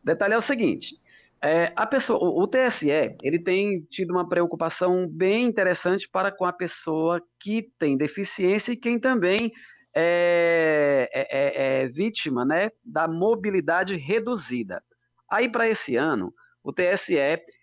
[0.03, 0.99] detalhe é o seguinte:
[1.41, 2.89] é, a pessoa, o, o, TSE
[3.21, 8.77] ele tem tido uma preocupação bem interessante para com a pessoa que tem deficiência e
[8.77, 9.51] quem também
[9.93, 14.81] é, é, é, é vítima né, da mobilidade reduzida.
[15.29, 17.17] Aí, para esse ano, o TSE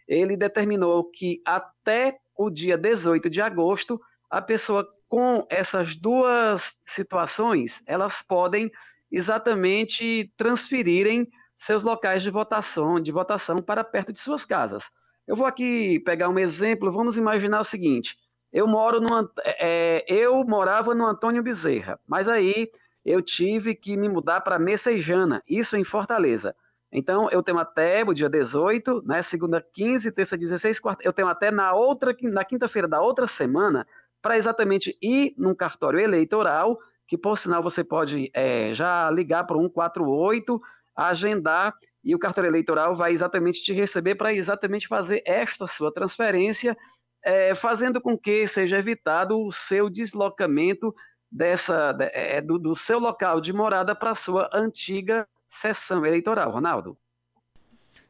[0.06, 7.82] ele determinou que até o dia 18 de agosto, a pessoa com essas duas situações,
[7.86, 8.70] elas podem
[9.10, 11.26] exatamente transferirem
[11.60, 14.90] seus locais de votação, de votação para perto de suas casas.
[15.28, 16.90] Eu vou aqui pegar um exemplo.
[16.90, 18.16] Vamos imaginar o seguinte:
[18.50, 22.70] eu moro no, é, eu morava no Antônio Bezerra, mas aí
[23.04, 26.56] eu tive que me mudar para Messejana, isso em Fortaleza.
[26.90, 31.28] Então, eu tenho até o dia 18, né, segunda 15, terça 16, quarta, eu tenho
[31.28, 33.86] até na outra, na quinta-feira da outra semana,
[34.20, 39.56] para exatamente ir num cartório eleitoral, que por sinal você pode é, já ligar para
[39.56, 40.60] o 148
[41.08, 46.76] agendar e o cartório eleitoral vai exatamente te receber para exatamente fazer esta sua transferência,
[47.22, 50.94] é, fazendo com que seja evitado o seu deslocamento
[51.30, 56.96] dessa é, do, do, seu local de morada para a sua antiga sessão eleitoral, Ronaldo.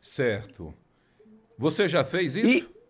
[0.01, 0.73] Certo.
[1.59, 2.49] Você já fez isso?
[2.49, 2.81] E,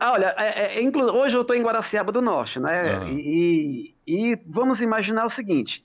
[0.00, 2.98] olha, é, é, hoje eu estou em Guaraciaba do Norte, né?
[2.98, 3.18] Uhum.
[3.18, 5.84] E, e vamos imaginar o seguinte: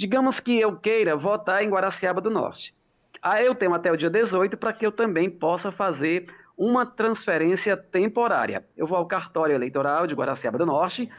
[0.00, 2.74] Digamos que eu queira votar em Guaraciaba do Norte.
[3.20, 7.76] Aí eu tenho até o dia 18 para que eu também possa fazer uma transferência
[7.76, 8.64] temporária.
[8.74, 11.10] Eu vou ao cartório eleitoral de Guaraciaba do Norte,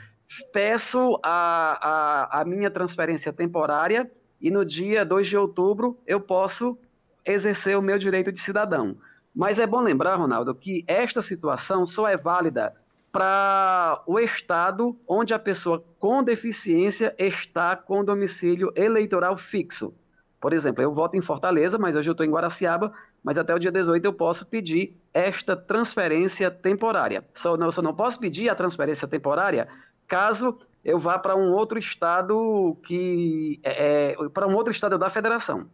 [0.52, 6.76] peço a, a, a minha transferência temporária e no dia 2 de outubro eu posso
[7.24, 8.98] exercer o meu direito de cidadão.
[9.32, 12.76] Mas é bom lembrar, Ronaldo, que esta situação só é válida
[13.12, 19.94] para o estado onde a pessoa com deficiência está com domicílio eleitoral fixo.
[20.40, 22.92] Por exemplo, eu voto em Fortaleza, mas hoje eu estou em Guaraciaba,
[23.24, 27.24] mas até o dia 18 eu posso pedir esta transferência temporária.
[27.34, 29.68] Só não, só não posso pedir a transferência temporária
[30.08, 35.10] caso eu vá para um outro estado que é, é para um outro estado da
[35.10, 35.70] federação.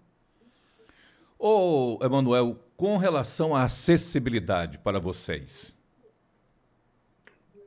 [1.39, 5.77] Ô, Emanuel, com relação à acessibilidade para vocês,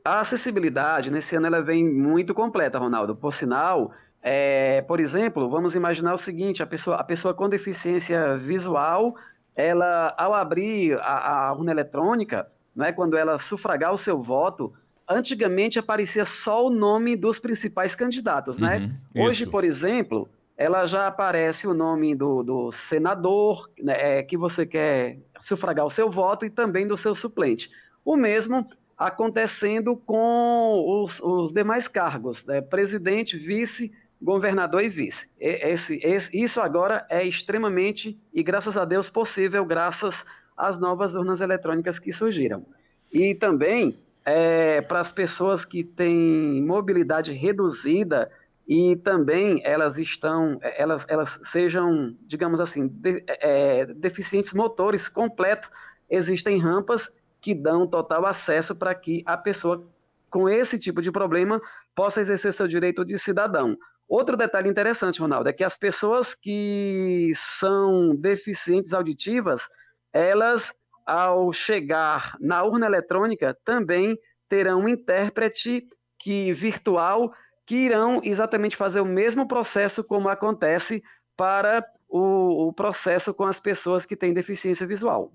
[0.03, 3.15] a acessibilidade nesse ano ela vem muito completa, Ronaldo.
[3.15, 8.37] Por sinal, é, por exemplo, vamos imaginar o seguinte: a pessoa, a pessoa com deficiência
[8.37, 9.15] visual,
[9.55, 14.73] ela, ao abrir a, a urna eletrônica, né, quando ela sufragar o seu voto,
[15.07, 18.91] antigamente aparecia só o nome dos principais candidatos, né?
[19.15, 19.25] uhum?
[19.25, 24.65] Hoje, por exemplo, ela já aparece o nome do, do senador né, é, que você
[24.65, 27.69] quer sufragar o seu voto e também do seu suplente.
[28.05, 28.67] O mesmo
[29.07, 32.61] acontecendo com os, os demais cargos, né?
[32.61, 35.27] presidente, vice, governador e vice.
[35.39, 40.23] Esse, esse, isso agora é extremamente, e graças a Deus, possível, graças
[40.55, 42.63] às novas urnas eletrônicas que surgiram.
[43.11, 48.31] E também, é, para as pessoas que têm mobilidade reduzida,
[48.67, 55.71] e também elas estão, elas, elas sejam, digamos assim, de, é, deficientes motores completo,
[56.07, 59.85] existem rampas que dão total acesso para que a pessoa
[60.29, 61.61] com esse tipo de problema
[61.93, 63.77] possa exercer seu direito de cidadão.
[64.07, 69.69] Outro detalhe interessante, Ronaldo, é que as pessoas que são deficientes auditivas,
[70.13, 70.73] elas,
[71.05, 75.87] ao chegar na urna eletrônica, também terão um intérprete
[76.19, 77.33] que virtual
[77.65, 81.01] que irão exatamente fazer o mesmo processo como acontece
[81.37, 85.31] para o, o processo com as pessoas que têm deficiência visual.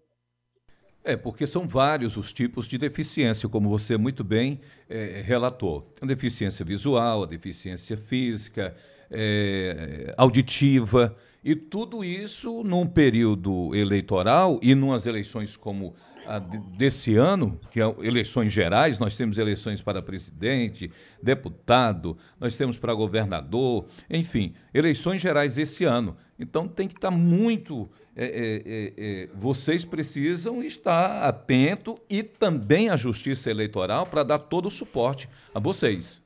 [1.09, 4.59] É, porque são vários os tipos de deficiência, como você muito bem
[4.91, 5.89] é, relatou.
[6.01, 8.75] A deficiência visual, a deficiência física,
[9.09, 15.95] é, auditiva, e tudo isso num período eleitoral e numas eleições como
[16.27, 20.91] a desse ano, que é eleições gerais, nós temos eleições para presidente,
[21.23, 26.17] deputado, nós temos para governador, enfim, eleições gerais esse ano.
[26.39, 32.89] Então tem que estar muito é, é, é, é, vocês precisam estar atento e também
[32.89, 36.21] a Justiça Eleitoral para dar todo o suporte a vocês.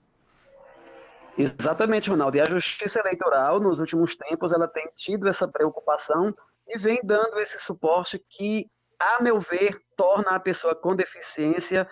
[1.37, 2.37] Exatamente, Ronaldo.
[2.37, 6.35] E a Justiça Eleitoral, nos últimos tempos, ela tem tido essa preocupação
[6.69, 8.69] e vem dando esse suporte que,
[8.99, 11.89] a meu ver, torna a pessoa com deficiência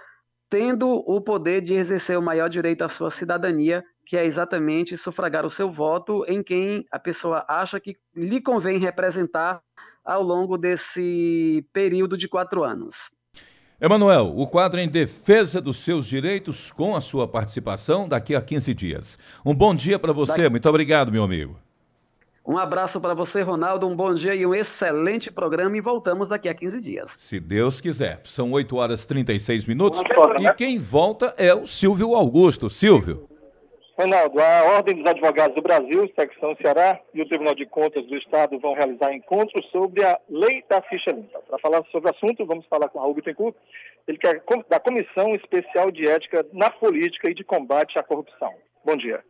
[0.51, 5.45] tendo o poder de exercer o maior direito à sua cidadania, que é exatamente sufragar
[5.45, 9.61] o seu voto em quem a pessoa acha que lhe convém representar
[10.03, 13.15] ao longo desse período de quatro anos.
[13.79, 18.73] Emanuel, o quadro em defesa dos seus direitos com a sua participação daqui a 15
[18.73, 19.19] dias.
[19.45, 21.59] Um bom dia para você, muito obrigado, meu amigo.
[22.47, 26.49] Um abraço para você, Ronaldo, um bom dia e um excelente programa e voltamos daqui
[26.49, 27.11] a 15 dias.
[27.11, 28.23] Se Deus quiser.
[28.25, 30.01] São 8 horas e 36 minutos
[30.41, 32.71] e quem volta é o Silvio Augusto.
[32.71, 33.29] Silvio.
[33.99, 38.17] Ronaldo, a Ordem dos Advogados do Brasil, secção Ceará, e o Tribunal de Contas do
[38.17, 41.41] Estado vão realizar encontros sobre a lei da ficha limpa.
[41.41, 43.57] Para falar sobre o assunto, vamos falar com Raul Bittencourt,
[44.07, 48.55] ele que é da Comissão Especial de Ética na Política e de Combate à Corrupção.
[48.85, 49.21] Bom dia.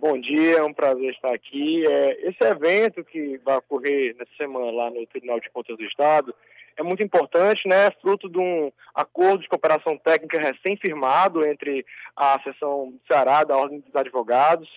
[0.00, 1.86] Bom dia, é um prazer estar aqui.
[1.86, 6.34] É, esse evento que vai ocorrer nessa semana lá no Tribunal de Contas do Estado
[6.78, 7.90] é muito importante, né?
[8.00, 11.84] Fruto de um acordo de cooperação técnica recém-firmado entre
[12.16, 14.68] a seção Ceará da Ordem dos Advogados,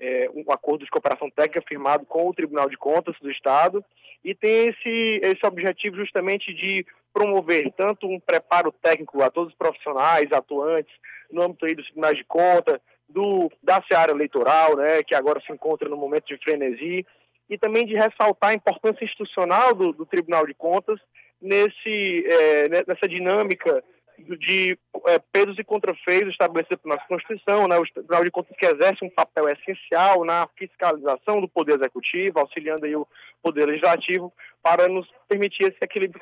[0.00, 3.84] é, um acordo de cooperação técnica firmado com o Tribunal de Contas do Estado
[4.24, 9.58] e tem esse, esse objetivo justamente de promover tanto um preparo técnico a todos os
[9.58, 10.92] profissionais atuantes
[11.30, 15.52] no âmbito aí dos tribunais de conta, do, da seara eleitoral, né, que agora se
[15.52, 17.06] encontra no momento de frenesi,
[17.50, 20.98] e também de ressaltar a importância institucional do, do Tribunal de Contas
[21.42, 23.82] nesse, é, nessa dinâmica
[24.18, 28.66] de é, pesos e contrafeitos estabelecidos pela nossa Constituição, né, o Tribunal de Contas que
[28.66, 33.06] exerce um papel essencial na fiscalização do Poder Executivo, auxiliando aí o
[33.42, 36.20] Poder Legislativo, para nos permitir esse equilíbrio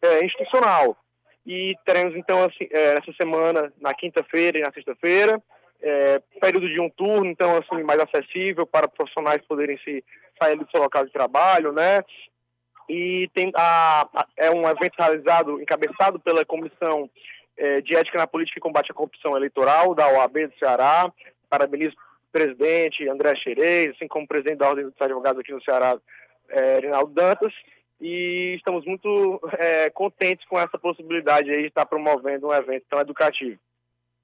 [0.00, 0.96] é, institucional.
[1.44, 5.42] E teremos, então, assim, é, essa semana, na quinta-feira e na sexta-feira,
[5.82, 10.04] é, período de um turno, então, assim, mais acessível para profissionais poderem se
[10.40, 12.04] sair do seu local de trabalho, né?
[12.88, 17.08] E tem a, a, é um evento realizado, encabeçado pela Comissão
[17.56, 21.12] é, de Ética na Política e Combate à Corrupção Eleitoral da OAB do Ceará.
[21.48, 25.62] Parabenizo o presidente André Xerez, assim como o presidente da Ordem dos Advogados aqui no
[25.62, 25.98] Ceará,
[26.48, 27.52] é, Rinaldo Dantas,
[28.00, 33.58] e estamos muito é, contentes com essa possibilidade de estar promovendo um evento tão educativo.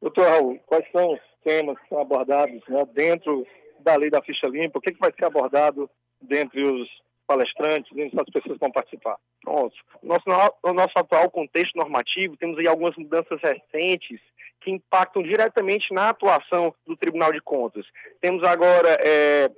[0.00, 3.46] Doutor Raul, quais são os temas que são abordados né, dentro
[3.80, 4.78] da lei da ficha limpa?
[4.78, 5.88] O que, que vai ser abordado
[6.20, 6.88] dentre os
[7.28, 9.16] palestrantes, as pessoas que vão participar.
[9.42, 9.76] Pronto.
[10.02, 10.24] Nosso,
[10.64, 14.18] no nosso atual contexto normativo, temos aí algumas mudanças recentes
[14.60, 17.86] que impactam diretamente na atuação do Tribunal de Contas.
[18.20, 19.50] Temos agora, é,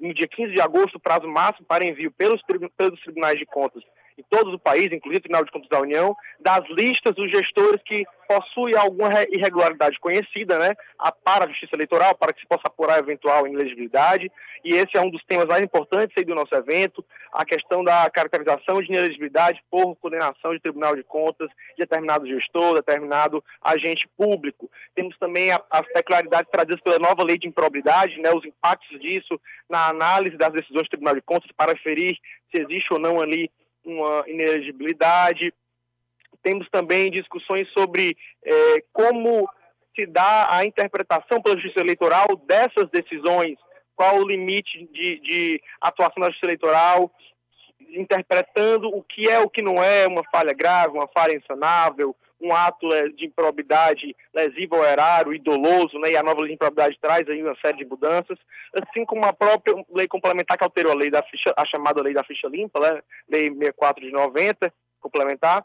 [0.00, 2.40] no dia 15 de agosto, o prazo máximo para envio pelos,
[2.76, 3.84] pelos tribunais de contas
[4.16, 7.80] em todo o país, inclusive o Tribunal de Contas da União, das listas dos gestores
[7.84, 10.74] que possuem alguma irregularidade conhecida, né,
[11.22, 14.30] para a Justiça Eleitoral, para que se possa apurar eventual inelegibilidade.
[14.64, 18.08] E esse é um dos temas mais importantes aí do nosso evento, a questão da
[18.10, 24.70] caracterização de inelegibilidade por condenação de Tribunal de Contas de determinado gestor, determinado agente público.
[24.94, 29.88] Temos também as peculiaridades trazidas pela nova lei de improbidade, né, os impactos disso na
[29.88, 32.16] análise das decisões do Tribunal de Contas para aferir
[32.50, 33.50] se existe ou não ali
[33.84, 35.52] uma inelegibilidade.
[36.42, 39.48] Temos também discussões sobre é, como
[39.94, 43.58] se dá a interpretação pela Justiça Eleitoral dessas decisões,
[43.94, 47.10] qual o limite de, de atuação da Justiça Eleitoral,
[47.90, 52.52] interpretando o que é o que não é uma falha grave, uma falha insanável, um
[52.52, 56.98] ato de improbidade lesivo ao erário e doloso, né, e a nova lei de improbidade
[57.00, 58.36] traz aí uma série de mudanças,
[58.74, 62.12] assim como a própria lei complementar que alterou a lei da ficha, a chamada lei
[62.12, 65.64] da ficha limpa, né, lei 64 de 90, complementar,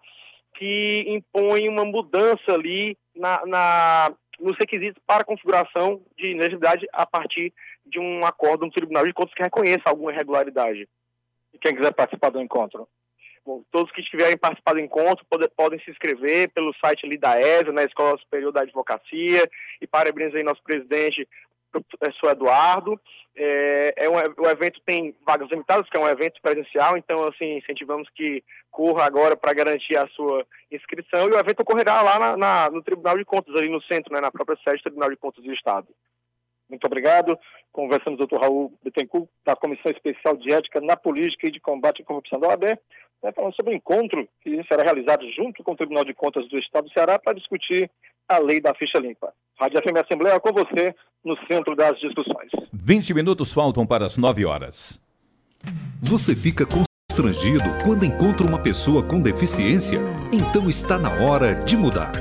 [0.55, 7.51] que impõe uma mudança ali na, na nos requisitos para configuração de inelegibilidade a partir
[7.85, 10.87] de um acordo do Tribunal de Contas que reconheça alguma irregularidade.
[11.53, 12.87] E quem quiser participar do encontro?
[13.71, 17.71] Todos que estiverem participando do encontro pode, podem se inscrever pelo site ali da ESA,
[17.71, 19.49] na Escola Superior da Advocacia,
[19.81, 21.27] e parabéns aí nosso presidente,
[21.71, 22.99] professor Eduardo.
[23.35, 27.57] É, é um, o evento tem vagas limitadas, que é um evento presencial, então, assim,
[27.57, 32.37] incentivamos que corra agora para garantir a sua inscrição, e o evento ocorrerá lá na,
[32.37, 35.17] na, no Tribunal de Contas, ali no centro, né, na própria sede do Tribunal de
[35.17, 35.87] Contas do Estado.
[36.69, 37.37] Muito obrigado.
[37.71, 38.37] Conversamos com o Dr.
[38.37, 42.49] Raul Bittencourt, da Comissão Especial de Ética na Política e de Combate à Corrupção da
[42.49, 42.63] OAB,
[43.23, 46.57] né, falando sobre o encontro que será realizado junto com o Tribunal de Contas do
[46.57, 47.89] Estado do Ceará para discutir
[48.27, 49.33] a lei da ficha limpa.
[49.59, 52.51] Rádio FM Assembleia com você no centro das discussões.
[52.73, 55.01] 20 minutos faltam para as 9 horas.
[56.01, 59.99] Você fica constrangido quando encontra uma pessoa com deficiência?
[60.31, 62.11] Então está na hora de mudar.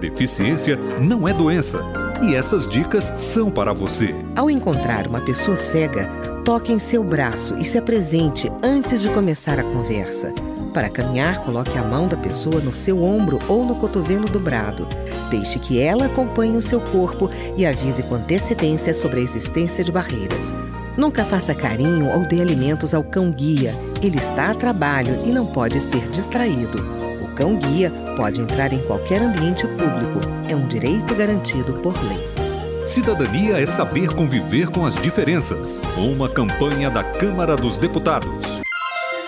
[0.00, 2.05] Deficiência não é doença.
[2.22, 4.14] E essas dicas são para você.
[4.34, 6.06] Ao encontrar uma pessoa cega,
[6.44, 10.32] toque em seu braço e se apresente antes de começar a conversa.
[10.72, 14.86] Para caminhar, coloque a mão da pessoa no seu ombro ou no cotovelo dobrado.
[15.30, 19.92] Deixe que ela acompanhe o seu corpo e avise com antecedência sobre a existência de
[19.92, 20.52] barreiras.
[20.96, 23.74] Nunca faça carinho ou dê alimentos ao cão guia.
[24.02, 27.05] Ele está a trabalho e não pode ser distraído
[27.36, 30.18] cão-guia pode entrar em qualquer ambiente público.
[30.48, 32.18] É um direito garantido por lei.
[32.86, 35.78] Cidadania é saber conviver com as diferenças.
[35.96, 38.60] Uma campanha da Câmara dos Deputados.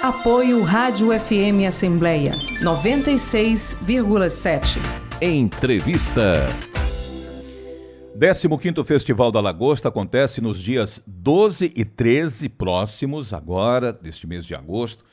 [0.02, 2.32] Apoio Rádio FM Assembleia
[2.62, 4.78] 96,7.
[5.20, 6.46] Entrevista.
[8.16, 14.54] 15º Festival da Lagosta acontece nos dias 12 e 13 próximos, agora, deste mês de
[14.54, 15.04] agosto.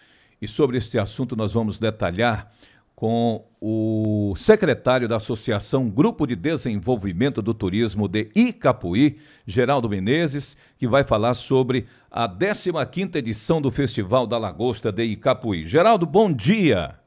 [0.41, 2.54] E sobre este assunto nós vamos detalhar
[2.95, 10.87] com o secretário da Associação Grupo de Desenvolvimento do Turismo de Icapuí, Geraldo Menezes, que
[10.87, 15.65] vai falar sobre a 15ª edição do Festival da Lagosta de Icapuí.
[15.65, 16.97] Geraldo, bom dia.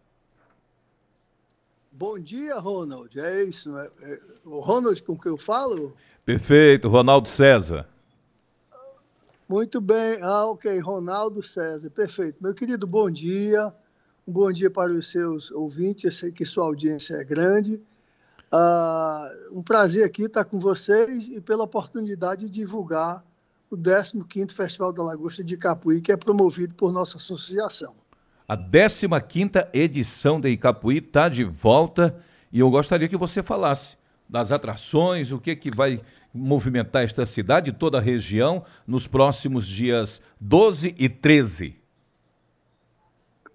[1.91, 3.19] Bom dia, Ronald.
[3.19, 3.77] É isso.
[3.79, 5.97] É, é, o Ronald com que eu falo?
[6.25, 7.89] Perfeito, Ronaldo César.
[9.49, 10.19] Muito bem.
[10.23, 11.91] Ah, ok, Ronaldo César.
[11.91, 12.37] Perfeito.
[12.41, 13.73] Meu querido, bom dia.
[14.29, 17.81] Um bom dia para os seus ouvintes, eu sei que sua audiência é grande.
[18.53, 23.25] Uh, um prazer aqui estar com vocês e pela oportunidade de divulgar
[23.71, 27.95] o 15º Festival da Lagosta de Capuí, que é promovido por nossa associação.
[28.47, 32.15] A 15ª edição de Icapuí está de volta
[32.53, 33.97] e eu gostaria que você falasse
[34.29, 36.03] das atrações, o que, que vai
[36.35, 41.78] movimentar esta cidade e toda a região nos próximos dias 12 e 13.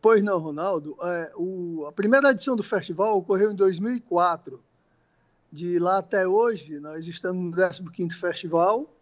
[0.03, 0.97] Pois não, Ronaldo.
[1.01, 4.61] É, o, a primeira edição do festival ocorreu em 2004.
[5.49, 8.93] De lá até hoje, nós estamos no 15º festival.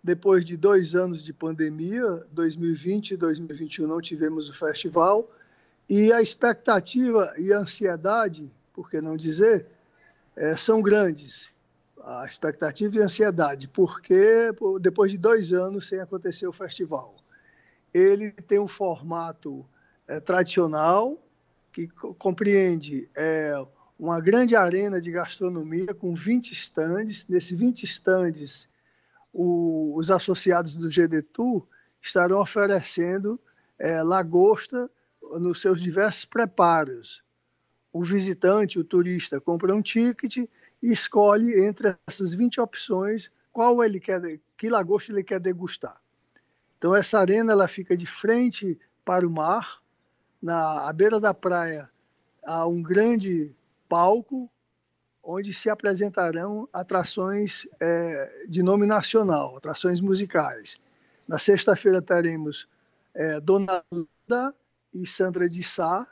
[0.00, 5.28] Depois de dois anos de pandemia, 2020 e 2021 não tivemos o festival.
[5.88, 9.66] E a expectativa e a ansiedade, por que não dizer,
[10.36, 11.50] é, são grandes.
[12.04, 17.16] A expectativa e a ansiedade, porque depois de dois anos sem acontecer o festival.
[17.92, 19.66] Ele tem um formato
[20.10, 21.16] é, tradicional,
[21.72, 21.86] que
[22.18, 23.54] compreende é,
[23.96, 27.28] uma grande arena de gastronomia com 20 estandes.
[27.28, 28.68] Nesses 20 estandes,
[29.32, 31.64] os associados do GDTU
[32.02, 33.38] estarão oferecendo
[33.78, 34.90] é, lagosta
[35.38, 37.22] nos seus diversos preparos.
[37.92, 40.48] O visitante, o turista, compra um ticket e
[40.82, 44.20] escolhe entre essas 20 opções qual ele quer,
[44.56, 46.00] que lagosta ele quer degustar.
[46.78, 49.80] Então essa arena ela fica de frente para o mar,
[50.42, 51.90] na à beira da praia
[52.44, 53.54] há um grande
[53.88, 54.50] palco
[55.22, 60.80] onde se apresentarão atrações é, de nome nacional, atrações musicais.
[61.28, 62.66] Na sexta-feira teremos
[63.14, 64.54] é, Dona Luda
[64.92, 66.06] e Sandra de Sá,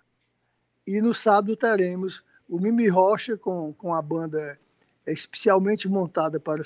[0.87, 4.59] e no sábado teremos o Mimi Rocha com, com a banda
[5.07, 6.63] especialmente montada para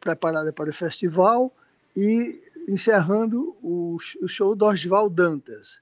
[0.00, 1.54] preparada para o festival
[1.96, 5.80] e encerrando o, o show do Oswald Dantas.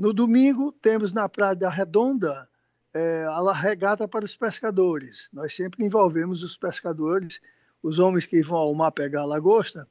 [0.00, 2.48] No domingo, temos na Praia da Redonda
[2.94, 5.28] é, a regata para os pescadores.
[5.30, 7.38] Nós sempre envolvemos os pescadores,
[7.82, 9.86] os homens que vão ao mar pegar a lagosta,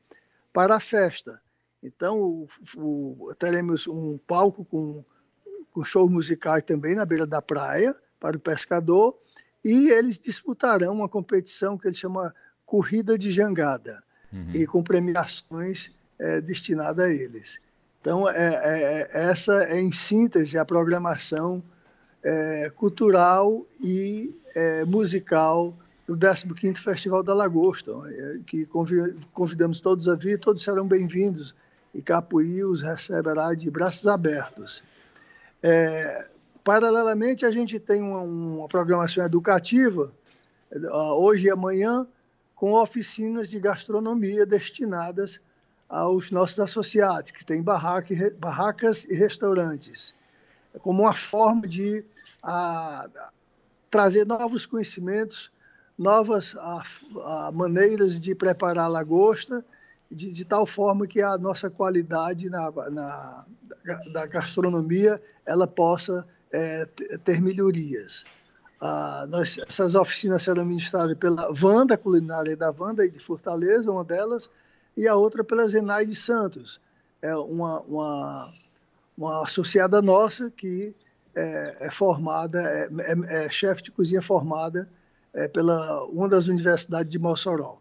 [0.52, 1.40] para a festa.
[1.84, 5.06] Então, o, o, teremos um palco com,
[5.72, 9.16] com shows musicais também na beira da praia, para o pescador,
[9.64, 12.34] e eles disputarão uma competição que ele chama
[12.66, 14.02] Corrida de Jangada,
[14.34, 14.56] uhum.
[14.56, 17.60] e com premiações é, destinadas a eles.
[18.02, 21.62] Então, é, é, é, essa é, em síntese, a programação
[22.24, 25.78] é, cultural e é, musical
[26.08, 28.68] do 15º Festival da Lagosta, é, que
[29.34, 31.54] convidamos todos a vir, todos serão bem-vindos,
[31.94, 34.84] e Capuí os receberá de braços abertos.
[36.64, 40.12] paralelamente, a gente tem uma, uma programação educativa,
[41.18, 42.08] hoje e amanhã,
[42.56, 45.42] com oficinas de gastronomia destinadas
[45.90, 50.14] aos nossos associados, que têm barracas e restaurantes,
[50.82, 52.06] como uma forma de
[52.44, 53.10] a,
[53.90, 55.52] trazer novos conhecimentos,
[55.98, 56.84] novas a,
[57.48, 59.66] a maneiras de preparar a lagosta,
[60.12, 63.46] de, de, tal forma que a nossa qualidade na, na
[64.12, 66.86] da gastronomia ela possa é,
[67.24, 68.26] ter melhorias.
[68.82, 74.50] Ah, nós, essas oficinas serão ministradas pela Vanda, culinária da Vanda, de Fortaleza, uma delas,
[75.00, 76.82] e a outra pela Zenaide Santos,
[77.22, 78.52] é uma, uma,
[79.18, 80.94] uma associada nossa que
[81.34, 84.90] é, é formada, é, é, é chefe de cozinha formada
[85.34, 87.80] é, pela uma das universidades de Mossoró.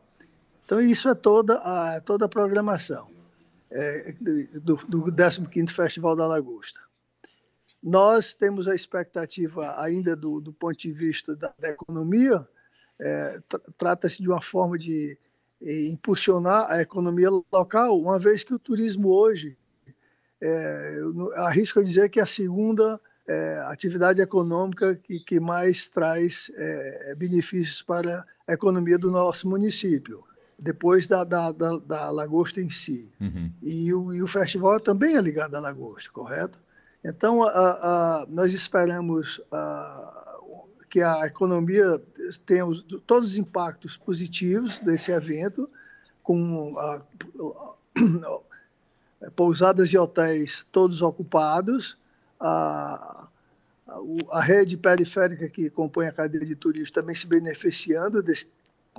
[0.64, 3.11] Então, isso é toda a, toda a programação
[3.69, 4.14] é,
[4.53, 6.79] do, do 15º Festival da Lagosta.
[7.83, 12.47] Nós temos a expectativa ainda do, do ponto de vista da, da economia,
[13.01, 13.41] é,
[13.77, 15.19] trata-se de uma forma de
[15.61, 19.57] impulsionar a economia local, uma vez que o turismo hoje,
[20.41, 20.99] é,
[21.37, 27.15] arrisco a dizer que é a segunda é, atividade econômica que, que mais traz é,
[27.19, 30.25] benefícios para a economia do nosso município,
[30.59, 33.13] depois da, da, da, da lagosta em si.
[33.21, 33.53] Uhum.
[33.63, 36.59] E, o, e o festival também é ligado à lagosta, correto?
[37.05, 40.37] Então, a, a, nós esperamos a,
[40.89, 42.03] que a economia
[42.37, 45.68] tenha os, todos os impactos positivos desse evento,
[46.22, 46.74] com
[49.35, 51.97] pousadas e hotéis todos ocupados,
[52.39, 53.26] a,
[54.31, 58.49] a, rede periférica que compõe a cadeia de turismo também se beneficiando desse,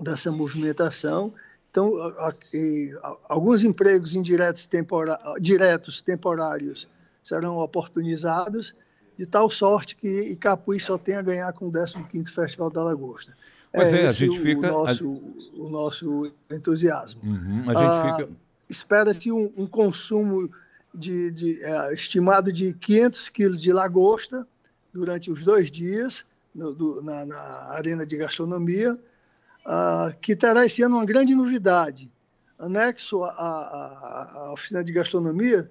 [0.02, 1.34] dessa movimentação.
[1.72, 6.88] Então, a, a, alguns empregos indiretos tempora, diretos temporários
[7.24, 8.76] serão oportunizados,
[9.20, 13.36] de tal sorte que Icapuí só tem a ganhar com o 15º Festival da Lagosta.
[13.70, 14.70] Pois é, é a gente o, fica...
[14.70, 15.62] O nosso, a...
[15.62, 17.22] o nosso entusiasmo.
[17.26, 18.30] Uhum, a gente ah, fica...
[18.70, 20.50] Espera-se um, um, consumo
[20.96, 24.48] de, de é, estimado de 500 quilos de lagosta
[24.94, 26.24] durante os dois dias
[26.56, 32.10] no, do, na, na, arena de gastronomia, uh, que terá esse ano uma grande novidade.
[32.58, 35.70] Anexo à, oficina de gastronomia,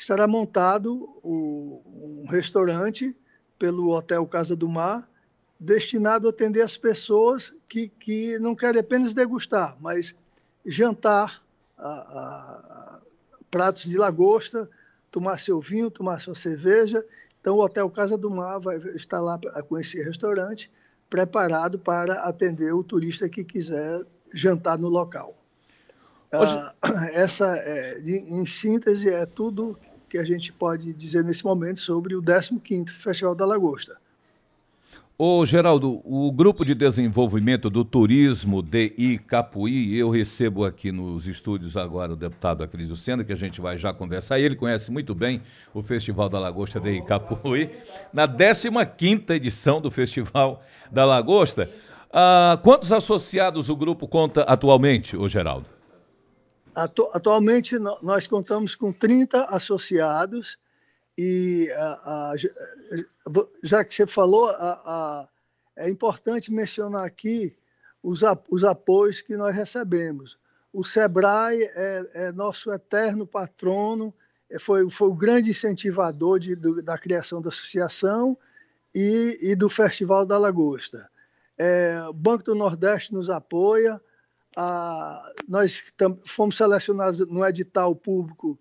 [0.00, 3.14] estará montado o, um restaurante
[3.58, 5.06] pelo Hotel Casa do Mar,
[5.58, 10.16] destinado a atender as pessoas que, que não querem apenas degustar, mas
[10.64, 11.42] jantar
[11.76, 12.98] a, a,
[13.50, 14.66] pratos de lagosta,
[15.10, 17.04] tomar seu vinho, tomar sua cerveja.
[17.38, 19.38] Então, o Hotel Casa do Mar vai estar lá
[19.68, 20.72] com esse restaurante
[21.10, 25.36] preparado para atender o turista que quiser jantar no local.
[26.32, 26.54] Hoje...
[26.56, 26.74] Ah,
[27.12, 29.76] essa, é, em síntese, é tudo
[30.10, 33.96] que a gente pode dizer nesse momento sobre o 15º Festival da Lagosta.
[35.16, 41.76] Ô Geraldo, o Grupo de Desenvolvimento do Turismo DI Capuí, eu recebo aqui nos estúdios
[41.76, 45.42] agora o deputado Acrisio Sena, que a gente vai já conversar, ele conhece muito bem
[45.74, 47.70] o Festival da Lagosta DI Capuí,
[48.12, 51.70] na 15ª edição do Festival da Lagosta.
[52.10, 55.66] Ah, quantos associados o grupo conta atualmente, ô Geraldo?
[56.74, 60.58] Atu atualmente nós contamos com 30 associados,
[61.18, 62.34] e a, a,
[63.62, 65.28] já que você falou, a,
[65.76, 67.56] é importante mencionar aqui
[68.02, 70.38] os, os apoios que nós recebemos.
[70.72, 74.14] O SEBRAE é, é nosso eterno patrono,
[74.48, 78.36] é, foi, foi o grande incentivador de, do, da criação da associação
[78.94, 81.10] e, e do Festival da Lagosta.
[81.58, 84.00] É, o Banco do Nordeste nos apoia,
[84.56, 85.82] a, nós
[86.24, 88.58] fomos selecionados no edital público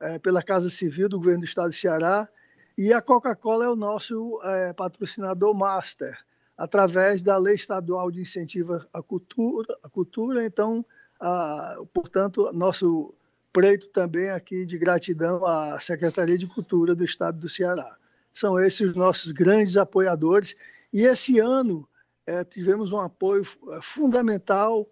[0.00, 2.28] é, pela Casa Civil do Governo do Estado de Ceará,
[2.76, 6.16] e a Coca-Cola é o nosso é, patrocinador master,
[6.56, 10.84] através da Lei Estadual de Incentivo à Cultura, à cultura então,
[11.18, 13.14] a, portanto, nosso
[13.52, 17.96] preito também aqui de gratidão à Secretaria de Cultura do Estado do Ceará.
[18.32, 20.54] São esses os nossos grandes apoiadores,
[20.92, 21.88] e esse ano
[22.26, 24.86] é, tivemos um apoio é, fundamental,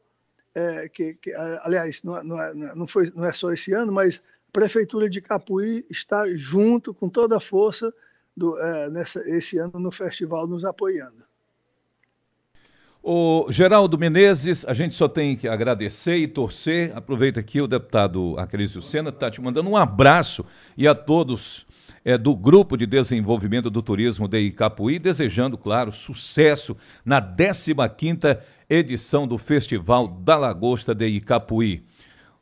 [0.55, 4.21] é, que, que, aliás, não, não, é, não, foi, não é só esse ano, mas
[4.53, 7.93] Prefeitura de Capuí está junto com toda a força
[8.37, 11.25] do, é, nessa, esse ano no festival nos apoiando.
[13.03, 16.97] O Geraldo Menezes, a gente só tem que agradecer e torcer.
[16.97, 20.43] Aproveita aqui o deputado Acrísio Sena está te mandando um abraço
[20.75, 21.67] e a todos
[22.05, 29.27] é, do Grupo de Desenvolvimento do Turismo de Icapuí, desejando, claro, sucesso na 15ª edição
[29.27, 31.85] do Festival da Lagosta de Icapuí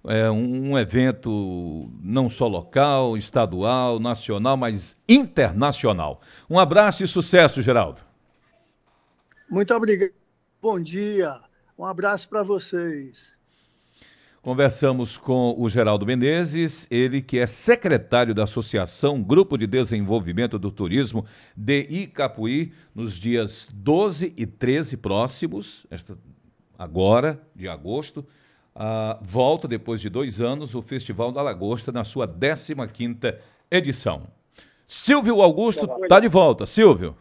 [0.05, 6.21] é um evento não só local, estadual, nacional, mas internacional.
[6.51, 8.01] Um abraço e sucesso, Geraldo.
[9.49, 10.13] Muito obrigado.
[10.61, 11.41] Bom dia.
[11.79, 13.33] Um abraço para vocês.
[14.43, 20.69] Conversamos com o Geraldo Menezes, ele que é secretário da Associação Grupo de Desenvolvimento do
[20.69, 21.25] Turismo
[21.57, 26.19] de Icapuí, nos dias 12 e 13 próximos, esta,
[26.77, 28.27] agora, de agosto,
[29.23, 33.39] volta depois de dois anos o Festival da Lagosta na sua 15ª
[33.71, 34.27] edição.
[34.89, 36.67] Silvio Augusto está de volta.
[36.67, 37.17] Silvio.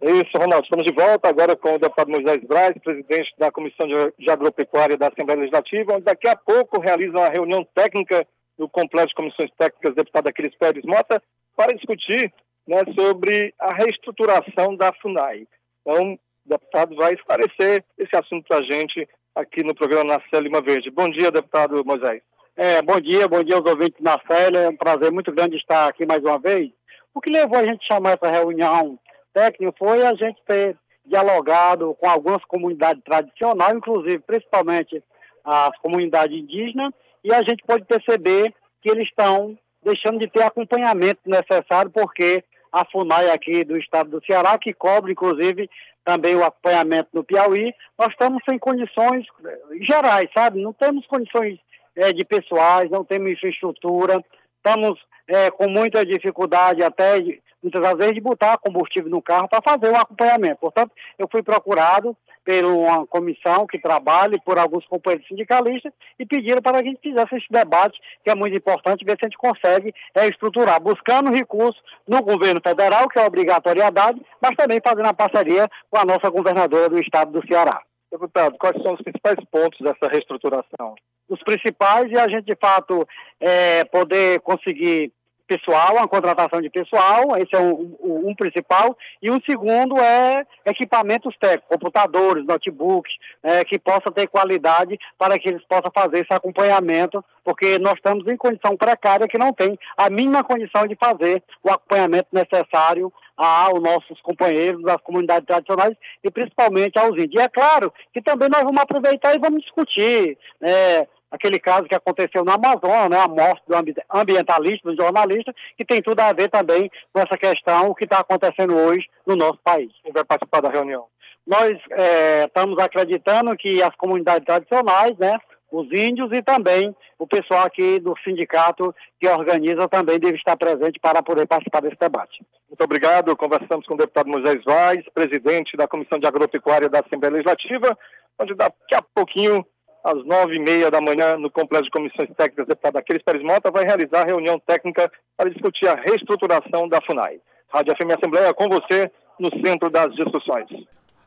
[0.00, 0.64] Isso, Ronaldo.
[0.64, 3.86] Estamos de volta agora com o deputado Moisés Braz, presidente da Comissão
[4.16, 8.24] de Agropecuária da Assembleia Legislativa, onde daqui a pouco realiza uma reunião técnica
[8.56, 11.20] do Complexo de Comissões Técnicas, deputado Aquiles Pérez Mota,
[11.56, 12.32] para discutir
[12.66, 15.48] né, sobre a reestruturação da FUNAI.
[15.80, 20.60] Então, o deputado vai esclarecer esse assunto para a gente aqui no programa Na Lima
[20.60, 20.90] Verde.
[20.90, 22.22] Bom dia, deputado Moisés.
[22.56, 24.60] É, bom dia, bom dia aos ouvintes na Célia.
[24.60, 26.70] É um prazer muito grande estar aqui mais uma vez.
[27.12, 28.98] O que levou a gente a chamar essa reunião
[29.38, 30.76] técnica foi a gente ter
[31.06, 35.02] dialogado com algumas comunidades tradicionais, inclusive principalmente
[35.44, 41.20] as comunidades indígenas, e a gente pode perceber que eles estão deixando de ter acompanhamento
[41.24, 45.70] necessário porque a FUNAI aqui do estado do Ceará, que cobre, inclusive,
[46.04, 47.72] também o acompanhamento no Piauí.
[47.98, 50.60] Nós estamos sem condições eh, gerais, sabe?
[50.60, 51.58] Não temos condições
[51.96, 54.22] é, de pessoais, não temos infraestrutura,
[54.56, 57.18] estamos é, com muita dificuldade até,
[57.62, 60.60] muitas vezes, de botar combustível no carro para fazer o acompanhamento.
[60.60, 66.62] Portanto, eu fui procurado por uma comissão que trabalha por alguns companheiros sindicalistas e pediram
[66.62, 69.36] para que a gente fizesse esse debate, que é muito importante, ver se a gente
[69.36, 75.14] consegue é, estruturar, buscando recursos no governo federal, que é obrigatoriedade, mas também fazendo a
[75.14, 77.82] parceria com a nossa governadora do estado do Ceará.
[78.10, 80.94] Deputado, quais são os principais pontos dessa reestruturação?
[81.28, 83.06] Os principais é a gente, de fato,
[83.38, 85.12] é, poder conseguir
[85.48, 90.46] pessoal, uma contratação de pessoal, esse é um, um, um, principal, e um segundo é
[90.66, 96.32] equipamentos técnicos, computadores, notebooks, é, que possa ter qualidade para que eles possam fazer esse
[96.32, 101.42] acompanhamento, porque nós estamos em condição precária que não tem a mínima condição de fazer
[101.64, 107.34] o acompanhamento necessário aos nossos companheiros das comunidades tradicionais e principalmente aos índios.
[107.34, 111.94] E é claro que também nós vamos aproveitar e vamos discutir, né, aquele caso que
[111.94, 113.74] aconteceu no Amazonas, né, a morte do
[114.10, 118.74] ambientalista, do jornalista, que tem tudo a ver também com essa questão que está acontecendo
[118.74, 119.92] hoje no nosso país.
[120.02, 121.06] Quem vai participar da reunião?
[121.46, 125.38] Nós é, estamos acreditando que as comunidades tradicionais, né,
[125.70, 130.98] os índios e também o pessoal aqui do sindicato que organiza também deve estar presente
[130.98, 132.42] para poder participar desse debate.
[132.68, 133.36] Muito obrigado.
[133.36, 137.98] Conversamos com o deputado Moisés Vaz, presidente da Comissão de Agropecuária da Assembleia Legislativa,
[138.38, 139.64] onde daqui a pouquinho
[140.04, 143.70] às nove e meia da manhã, no Complexo de Comissões Técnicas, deputado Aquiles Pérez Mota
[143.70, 147.40] vai realizar reunião técnica para discutir a reestruturação da FUNAI.
[147.72, 150.66] Rádio FM Assembleia com você no centro das discussões.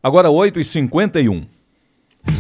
[0.02, 1.61] Agora 8h51.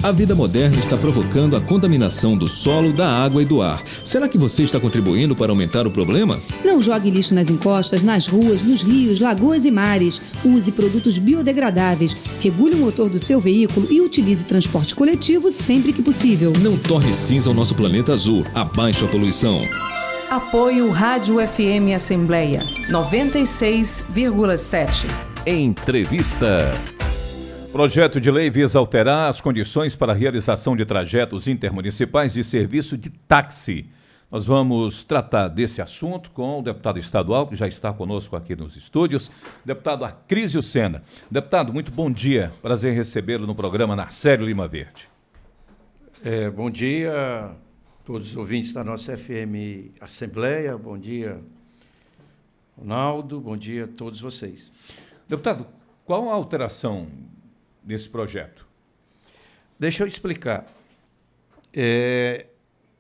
[0.03, 3.84] A vida moderna está provocando a contaminação do solo, da água e do ar.
[4.03, 6.41] Será que você está contribuindo para aumentar o problema?
[6.65, 10.19] Não jogue lixo nas encostas, nas ruas, nos rios, lagoas e mares.
[10.43, 12.17] Use produtos biodegradáveis.
[12.39, 16.51] Regule o motor do seu veículo e utilize transporte coletivo sempre que possível.
[16.61, 18.43] Não torne cinza o nosso planeta azul.
[18.55, 19.61] Abaixe a poluição.
[20.32, 25.05] Apoio Rádio FM Assembleia 96,7.
[25.45, 26.71] Entrevista.
[27.72, 32.97] Projeto de lei visa alterar as condições para a realização de trajetos intermunicipais de serviço
[32.97, 33.86] de táxi.
[34.30, 38.76] Nós vamos tratar desse assunto com o deputado estadual, que já está conosco aqui nos
[38.76, 39.32] estúdios,
[39.63, 41.01] deputado Acrísio Sena.
[41.30, 42.51] Deputado, muito bom dia.
[42.61, 45.07] Prazer recebê-lo no programa Narcélio Lima Verde.
[46.26, 47.51] É, bom dia a
[48.03, 50.78] todos os ouvintes da nossa FM Assembleia.
[50.78, 51.39] Bom dia,
[52.78, 53.39] Ronaldo.
[53.39, 54.69] Bom dia a todos vocês.
[55.28, 55.65] Deputado,
[56.05, 57.07] qual a alteração
[57.84, 58.65] nesse projeto?
[59.79, 60.67] Deixa eu explicar.
[61.73, 62.47] É,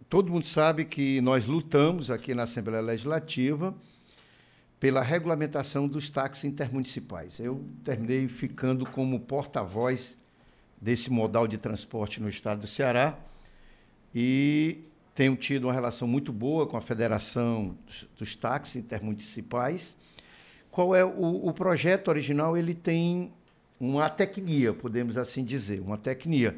[0.09, 3.75] todo mundo sabe que nós lutamos aqui na Assembleia Legislativa
[4.79, 7.39] pela regulamentação dos táxis intermunicipais.
[7.39, 10.17] Eu terminei ficando como porta-voz
[10.81, 13.15] desse modal de transporte no estado do Ceará
[14.13, 14.79] e
[15.13, 17.77] tenho tido uma relação muito boa com a Federação
[18.17, 19.95] dos, Táxis Intermunicipais.
[20.71, 22.57] Qual é o, o projeto original?
[22.57, 23.31] Ele tem
[23.81, 26.55] uma tecnia, podemos assim dizer, uma tecnia.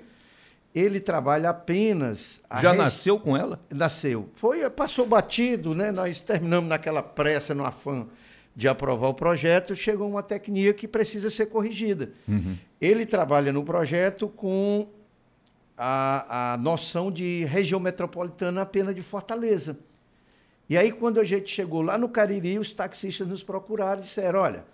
[0.76, 2.42] Ele trabalha apenas.
[2.60, 2.80] Já res...
[2.80, 3.62] nasceu com ela?
[3.74, 4.30] Nasceu.
[4.36, 5.90] Foi, passou batido, né?
[5.92, 8.08] Nós terminamos naquela pressa, no afã
[8.56, 12.12] de aprovar o projeto, chegou uma tecnia que precisa ser corrigida.
[12.28, 12.58] Uhum.
[12.80, 14.88] Ele trabalha no projeto com
[15.78, 19.80] a, a noção de região metropolitana apenas de Fortaleza.
[20.70, 24.40] E aí, quando a gente chegou lá no Cariri, os taxistas nos procuraram e disseram:
[24.40, 24.66] olha,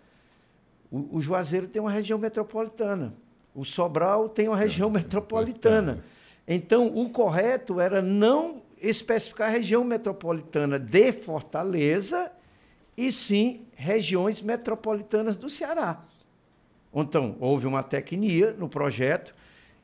[0.92, 3.14] o, o Juazeiro tem uma região metropolitana.
[3.54, 6.04] O Sobral tem uma região metropolitana.
[6.48, 12.32] Então, o correto era não especificar a região metropolitana de Fortaleza,
[13.00, 16.04] e sim regiões metropolitanas do Ceará.
[16.94, 19.34] Então, houve uma tecnia no projeto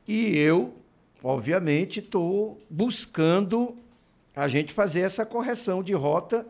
[0.06, 0.74] e eu,
[1.22, 3.74] obviamente, estou buscando
[4.34, 6.46] a gente fazer essa correção de rota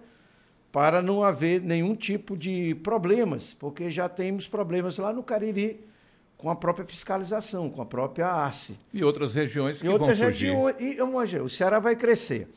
[0.77, 5.81] para não haver nenhum tipo de problemas, porque já temos problemas lá no Cariri
[6.37, 8.79] com a própria fiscalização, com a própria ARCE.
[8.93, 10.49] E outras regiões que e outras vão surgir.
[10.49, 12.51] Regiões, e uma, o Ceará vai crescer.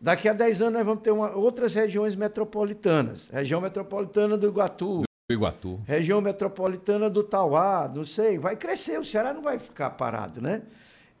[0.00, 3.28] Daqui a 10 anos nós vamos ter uma, outras regiões metropolitanas.
[3.28, 5.02] Região metropolitana do Iguatu.
[5.28, 5.78] Do Iguatu.
[5.84, 8.38] Região metropolitana do Tauá, não sei.
[8.38, 10.62] Vai crescer, o Ceará não vai ficar parado, né?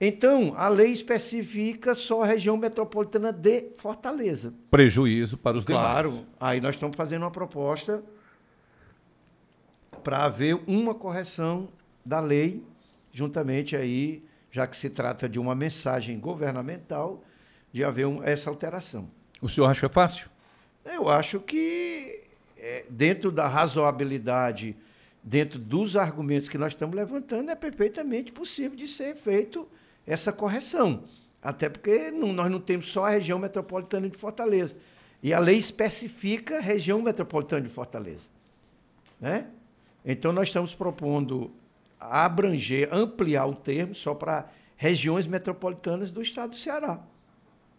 [0.00, 4.52] Então, a lei especifica só a região metropolitana de Fortaleza.
[4.70, 6.26] Prejuízo para os claro, demais.
[6.28, 6.36] Claro.
[6.38, 8.02] Aí nós estamos fazendo uma proposta
[10.04, 11.68] para haver uma correção
[12.04, 12.62] da lei,
[13.10, 17.24] juntamente aí, já que se trata de uma mensagem governamental,
[17.72, 19.10] de haver um, essa alteração.
[19.40, 20.28] O senhor acha fácil?
[20.84, 22.22] Eu acho que
[22.58, 24.76] é, dentro da razoabilidade,
[25.22, 29.66] dentro dos argumentos que nós estamos levantando, é perfeitamente possível de ser feito
[30.06, 31.04] essa correção.
[31.42, 34.76] Até porque não, nós não temos só a região metropolitana de Fortaleza.
[35.22, 38.26] E a lei especifica a região metropolitana de Fortaleza.
[39.20, 39.46] Né?
[40.04, 41.50] Então, nós estamos propondo
[41.98, 47.00] abranger, ampliar o termo só para regiões metropolitanas do estado do Ceará.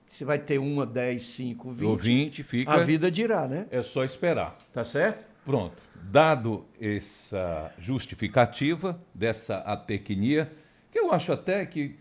[0.09, 1.83] Se vai ter uma, 10, 5, 20.
[1.85, 2.71] Ou 20, fica.
[2.71, 3.67] A vida dirá, né?
[3.69, 4.57] É só esperar.
[4.73, 5.25] Tá certo?
[5.45, 5.75] Pronto.
[5.95, 10.51] Dado essa justificativa dessa atecnia,
[10.91, 11.95] que eu acho até que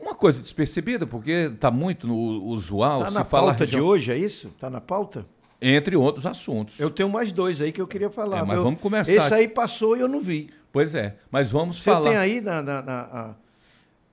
[0.00, 3.00] uma coisa despercebida, porque está muito no usual.
[3.02, 3.80] Está na pauta região...
[3.80, 4.48] de hoje, é isso?
[4.48, 5.26] Está na pauta?
[5.62, 6.80] Entre outros assuntos.
[6.80, 8.38] Eu tenho mais dois aí que eu queria falar.
[8.38, 9.12] É, mas Meu, vamos começar.
[9.12, 10.50] Esse aí passou e eu não vi.
[10.72, 12.08] Pois é, mas vamos Você falar.
[12.08, 13.34] tem aí na, na, na a,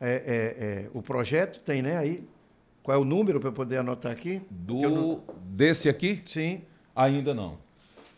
[0.01, 1.59] é, é, é, o projeto?
[1.61, 1.97] Tem, né?
[1.97, 2.23] Aí.
[2.83, 4.41] Qual é o número para eu poder anotar aqui?
[4.49, 5.23] Do não...
[5.43, 6.23] desse aqui?
[6.25, 6.61] Sim.
[6.95, 7.57] Ainda não.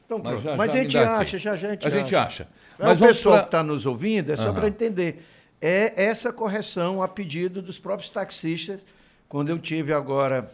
[0.06, 1.22] Então, Mas já- Mas já a gente dá aqui.
[1.22, 2.44] acha, já, já a gente A gente acha.
[2.44, 2.48] acha.
[2.78, 4.54] Mas o pessoal pra- que está nos ouvindo, é só Aham.
[4.54, 5.26] para entender.
[5.62, 8.82] É essa correção a pedido dos próprios taxistas.
[9.28, 10.50] Quando eu tive agora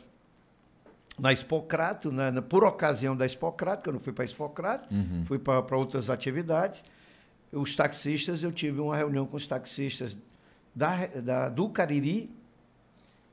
[1.17, 4.93] na Expocrato, né, na- por ocasião da Expocrato, que eu não fui para a Expocrato,
[4.93, 5.23] Uhum.
[5.27, 6.83] fui para outras atividades.
[7.51, 10.19] Os taxistas, eu tive uma reunião com os taxistas
[10.73, 12.29] da, da- do Cariri,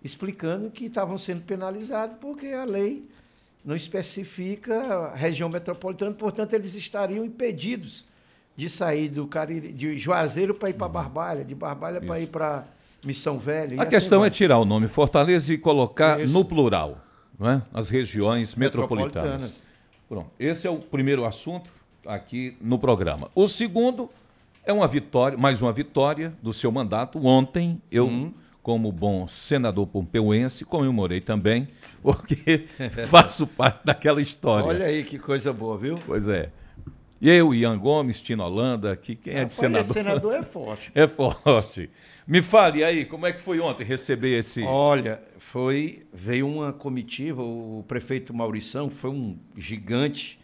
[0.04, 3.08] explicando que estavam sendo penalizados porque a lei
[3.64, 8.06] não especifica a região metropolitana, portanto, eles estariam impedidos
[8.56, 12.64] de sair do Cariri, de Juazeiro para ir para Barbalha, de Barbalha para ir para
[13.04, 13.78] Missão Velha.
[13.78, 14.28] A assim questão vai.
[14.28, 16.32] é tirar o nome Fortaleza e colocar Isso.
[16.32, 16.98] no plural,
[17.38, 17.62] não é?
[17.72, 19.24] As regiões metropolitanas.
[19.42, 19.62] Metropolitanas.
[20.08, 20.30] Pronto.
[20.38, 21.70] Esse é o primeiro assunto
[22.06, 23.30] aqui no programa.
[23.34, 24.10] O segundo
[24.64, 27.24] é uma vitória, mais uma vitória do seu mandato.
[27.24, 28.32] Ontem eu, Uhum.
[28.62, 31.66] como bom senador pompeuense, comemorei também,
[32.02, 32.66] porque
[33.08, 34.66] faço parte daquela história.
[34.68, 35.94] Olha aí que coisa boa, viu?
[36.06, 36.50] Pois é.
[37.22, 39.80] E eu, Ian Gomes, Tino Holanda, que quem é de senador?
[39.82, 40.90] esse senador é forte.
[40.92, 41.88] É forte.
[42.26, 44.64] Me fale aí, como é que foi ontem receber esse.
[44.64, 50.40] Olha, foi veio uma comitiva, o prefeito Maurição foi um gigante,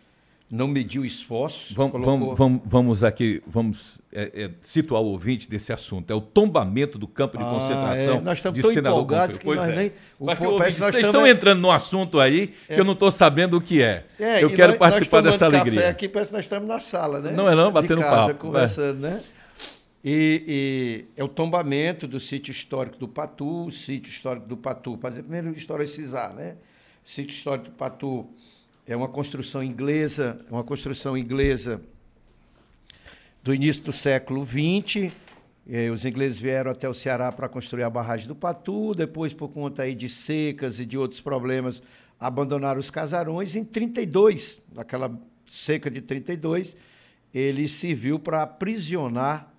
[0.51, 1.73] não mediu esforços.
[1.73, 6.11] Vamos, colocou- vamos, vamos, vamos aqui, vamos é, é, situar o ouvinte desse assunto.
[6.11, 8.21] É o tombamento do campo de Ah, concentração é.
[8.23, 9.53] Nós estamos de tão senador empolgados Pompeu.
[9.53, 9.81] que Pois nós é.
[9.83, 12.81] nem- o Mas ouvinte, que nós vocês estão entrando num assunto aí que É.
[12.81, 14.07] eu não estou sabendo o que é.
[14.19, 15.91] É, eu quero nós- participar nós dessa alegria.
[15.91, 17.33] Aqui parece que nós estamos na sala, né?
[17.33, 19.21] Não é não, De batendo casa, papo, conversando, né?
[20.05, 24.97] E, e é o tombamento do sítio histórico do Patu, o sítio histórico do Patu,
[25.03, 26.57] fazer primeiro historicizar, né?
[27.05, 28.27] O sítio histórico do Patu
[28.89, 31.79] é uma construção inglesa, é uma construção inglesa
[33.43, 35.13] do início do século XX.
[35.69, 39.51] Eh, os ingleses vieram até o Ceará para construir a barragem do Patu, depois, por
[39.51, 41.83] conta aí de secas e de outros problemas,
[42.19, 43.55] abandonaram os casarões.
[43.55, 45.15] Em 32, naquela
[45.47, 46.75] seca de 32,
[47.35, 49.53] ele serviu para aprisionar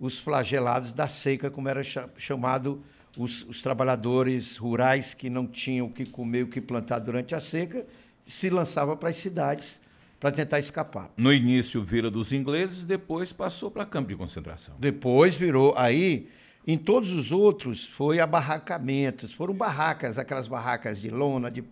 [0.00, 2.82] os flagelados da seca, como era cha- chamado
[3.14, 7.40] os, os trabalhadores rurais que não tinham o que comer, o que plantar durante a
[7.40, 7.86] seca,
[8.26, 9.80] se lançava para as cidades
[10.24, 11.10] para tentar escapar.
[11.16, 14.74] No início vira dos ingleses, depois passou para campo de concentração.
[14.78, 15.74] Depois virou.
[15.76, 16.28] Aí,
[16.66, 19.34] em todos os outros, foi abarracamentos.
[19.34, 21.62] Foram barracas, aquelas barracas de lona, de,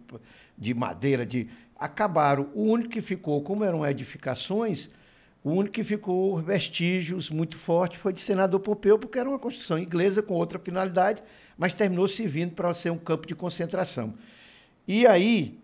[0.59, 1.48] de madeira, de.
[1.78, 2.50] Acabaram.
[2.55, 4.90] O único que ficou, como eram edificações,
[5.42, 9.78] o único que ficou vestígios muito fortes foi de Senador Pompeu, porque era uma construção
[9.78, 11.22] inglesa com outra finalidade,
[11.57, 14.14] mas terminou servindo para ser um campo de concentração.
[14.86, 15.59] E aí,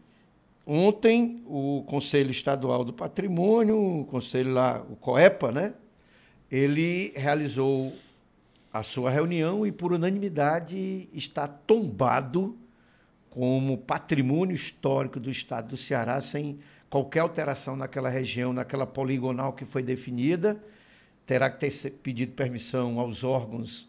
[0.69, 5.73] ontem, o Conselho Estadual do Patrimônio, o Conselho lá, o COEPA, né?
[6.51, 7.95] Ele realizou
[8.71, 12.55] a sua reunião e, por unanimidade, está tombado
[13.31, 16.59] como patrimônio histórico do estado do Ceará, sem
[16.91, 20.63] qualquer alteração naquela região, naquela poligonal que foi definida.
[21.25, 23.88] Terá que ter pedido permissão aos órgãos,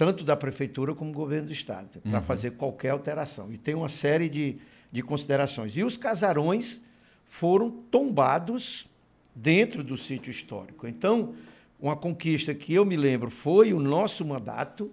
[0.00, 2.24] tanto da prefeitura como do governo do estado, para Uhum.
[2.24, 3.52] fazer qualquer alteração.
[3.52, 4.56] E tem uma série de,
[4.90, 5.76] de considerações.
[5.76, 6.80] E os casarões
[7.26, 8.88] foram tombados
[9.34, 10.88] dentro do sítio histórico.
[10.88, 11.34] Então,
[11.78, 14.90] uma conquista que eu me lembro foi o nosso mandato.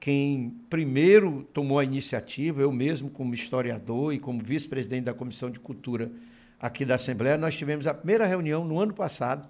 [0.00, 5.60] Quem primeiro tomou a iniciativa, eu mesmo como historiador e como vice-presidente da Comissão de
[5.60, 6.10] Cultura
[6.58, 9.48] aqui da Assembleia, nós tivemos a primeira reunião no ano passado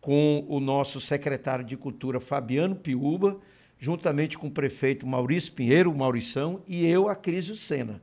[0.00, 3.40] com o nosso secretário de Cultura, Fabiano Piúba,
[3.78, 8.00] juntamente com o prefeito Maurício Pinheiro, Maurição, e eu, a Cris Sena.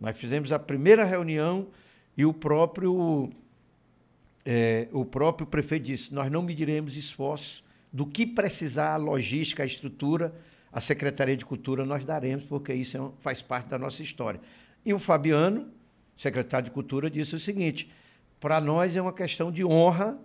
[0.00, 1.66] Nós fizemos a primeira reunião
[2.16, 3.30] e o próprio,
[4.44, 9.66] eh, o próprio prefeito disse: nós não mediremos esforço do que precisar, a logística, a
[9.66, 10.34] estrutura,
[10.72, 14.40] a Secretaria de Cultura nós daremos, porque isso é faz parte da nossa história.
[14.84, 15.68] E o Fabiano,
[16.16, 17.90] secretário de Cultura, disse o seguinte:
[18.38, 20.18] para nós é uma questão de honra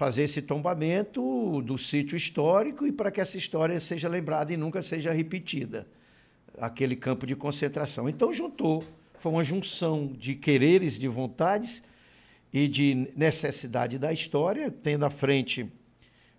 [0.00, 4.82] fazer esse tombamento do sítio histórico e para que essa história seja lembrada e nunca
[4.82, 5.86] seja repetida,
[6.58, 8.08] aquele campo de concentração.
[8.08, 8.82] Então juntou,
[9.18, 11.82] foi uma junção de quereres, de vontades
[12.50, 15.70] e de necessidade da história, tendo à frente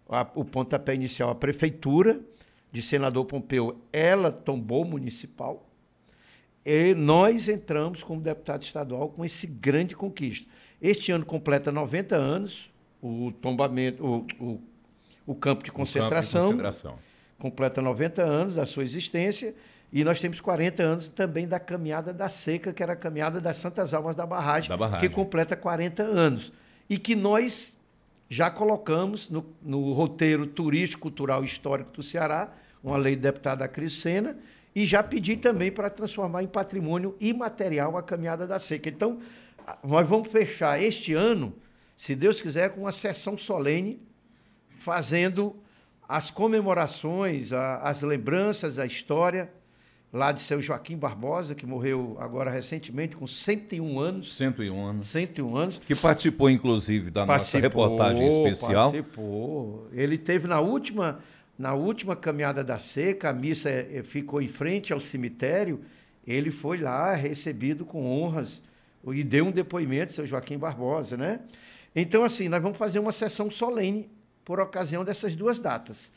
[0.10, 2.20] a, o pontapé inicial a prefeitura
[2.72, 5.70] de Senador Pompeu, ela tombou municipal,
[6.66, 10.50] e nós entramos como deputado estadual com esse grande conquista.
[10.82, 12.72] Este ano completa 90 anos,
[13.02, 14.62] o tombamento, o, o,
[15.26, 16.52] o campo de concentração.
[16.52, 17.00] Campo de concentração.
[17.40, 19.56] Completa 90 anos da sua existência.
[19.92, 23.58] E nós temos 40 anos também da caminhada da seca, que era a caminhada das
[23.58, 25.10] Santas Almas da Barragem, da barragem.
[25.10, 26.54] que completa 40 anos.
[26.90, 27.76] E que nós
[28.30, 33.68] já colocamos no, no roteiro turístico, cultural e histórico do Ceará, uma lei do deputado
[33.68, 34.38] Cris Sena,
[34.74, 38.88] e já pedi também para transformar em patrimônio imaterial a caminhada da seca.
[38.88, 39.20] Então,
[39.84, 41.54] nós vamos fechar este ano
[42.02, 44.02] se Deus quiser, com uma sessão solene,
[44.80, 45.56] fazendo
[46.10, 49.52] as comemorações, a, as lembranças, a história
[50.12, 54.36] lá de seu Joaquim Barbosa, que morreu agora recentemente, com 101 anos.
[54.36, 55.08] 101 anos.
[55.10, 55.78] 101 anos.
[55.86, 58.92] Que participou, inclusive, da participou, nossa reportagem especial.
[58.92, 59.88] Participou.
[59.94, 61.20] Ele teve na última,
[61.56, 65.80] na última caminhada da seca, a missa eh, ficou em frente ao cemitério,
[66.26, 68.64] ele foi lá recebido com honras
[69.08, 71.42] e deu um depoimento, seu Joaquim Barbosa, né?
[71.96, 74.10] Então, assim, nós vamos fazer uma sessão solene
[74.46, 76.12] por ocasião dessas duas datas.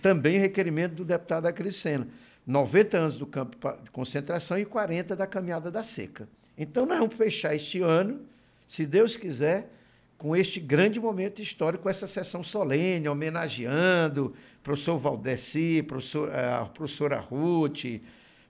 [0.00, 2.08] Também requerimento do deputado Acriscena.
[2.46, 6.28] 90 anos do campo de concentração e 40 da caminhada da seca.
[6.58, 8.20] Então, nós vamos fechar este ano,
[8.66, 9.70] se Deus quiser,
[10.18, 17.18] com este grande momento histórico, essa sessão solene, homenageando professor Valdeci, professor, eh, a professora
[17.18, 18.00] Ruth,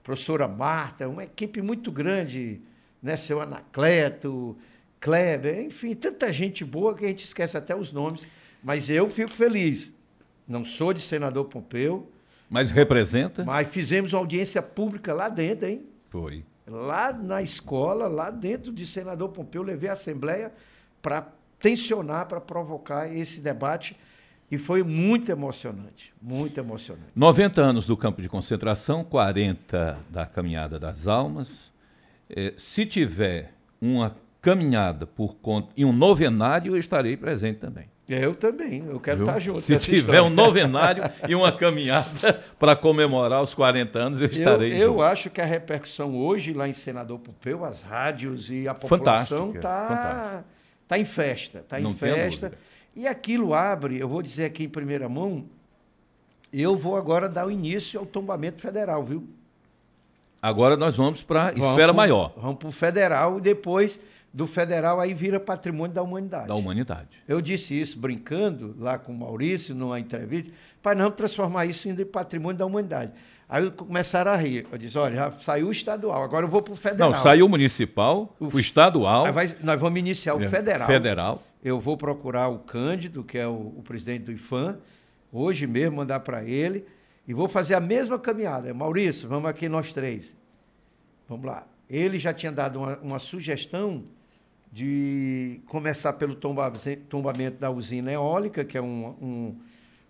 [0.03, 2.61] professora Marta, uma equipe muito grande,
[3.01, 4.55] né, seu Anacleto,
[5.03, 8.25] Kleber, enfim, tanta gente boa que a gente esquece até os nomes.
[8.63, 9.91] Mas eu fico feliz.
[10.47, 12.09] Não sou de senador Pompeu.
[12.49, 13.43] Mas representa?
[13.43, 15.81] Mas fizemos audiência pública lá dentro, hein?
[16.09, 16.45] Foi.
[16.65, 20.53] Lá na escola, lá dentro de senador Pompeu, levei a Assembleia
[21.01, 21.27] para
[21.59, 23.97] tensionar, para provocar esse debate.
[24.49, 27.11] E foi muito emocionante, muito emocionante.
[27.13, 31.73] 90 anos do campo de concentração, 40 da caminhada das almas.
[32.29, 33.51] Eh, se tiver
[33.81, 37.85] uma caminhada por conta e um novenário, eu estarei presente também.
[38.09, 39.27] Eu também, eu quero Viu?
[39.27, 39.61] estar junto.
[39.61, 40.23] Se tiver história.
[40.23, 44.99] um novenário e uma caminhada para comemorar os 40 anos, eu estarei eu, junto.
[44.99, 49.55] Eu acho que a repercussão hoje lá em Senador Pompeu, as rádios e a população
[49.55, 50.43] está
[50.89, 52.51] tá em festa, está em festa.
[52.93, 55.45] E aquilo abre, eu vou dizer aqui em primeira mão,
[56.51, 59.25] eu vou agora dar o início ao tombamento federal, viu?
[60.41, 62.33] Agora nós vamos para a esfera pro, maior.
[62.35, 64.01] Vamos para o federal e depois
[64.33, 66.47] do federal aí vira patrimônio da humanidade.
[66.47, 67.09] Da humanidade.
[67.27, 71.95] Eu disse isso brincando lá com o Maurício numa entrevista, para não transformar isso em
[72.03, 73.13] patrimônio da humanidade.
[73.47, 74.65] Aí começaram a rir.
[74.71, 77.11] Eu disse, olha, já saiu o estadual, agora eu vou para o federal.
[77.11, 79.31] Não, saiu o municipal, o estadual.
[79.31, 80.87] Vai, nós vamos iniciar o é, federal.
[80.87, 81.43] Federal.
[81.63, 84.79] Eu vou procurar o Cândido, que é o, o presidente do IFAM,
[85.31, 86.85] hoje mesmo mandar para ele,
[87.27, 88.73] e vou fazer a mesma caminhada.
[88.73, 90.35] Maurício, vamos aqui nós três.
[91.29, 91.67] Vamos lá.
[91.87, 94.03] Ele já tinha dado uma, uma sugestão
[94.73, 99.55] de começar pelo tombamento da usina eólica, que é um, um,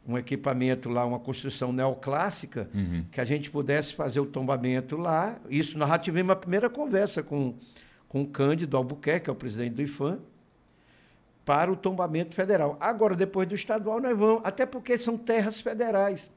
[0.07, 3.03] um equipamento lá, uma construção neoclássica, uhum.
[3.11, 5.37] que a gente pudesse fazer o tombamento lá.
[5.49, 7.55] Isso nós já tivemos a primeira conversa com,
[8.07, 10.19] com o Cândido Albuquerque, que é o presidente do IFAM,
[11.43, 12.77] para o tombamento federal.
[12.79, 16.31] Agora, depois do estadual, nós vamos, até porque são terras federais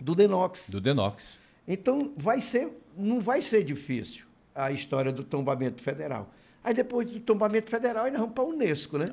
[0.00, 0.70] do Denox.
[0.70, 1.36] Do Denox.
[1.66, 4.24] Então, vai ser, não vai ser difícil
[4.54, 6.30] a história do tombamento federal.
[6.62, 9.06] Aí depois do tombamento federal, nós vamos para a Unesco, né?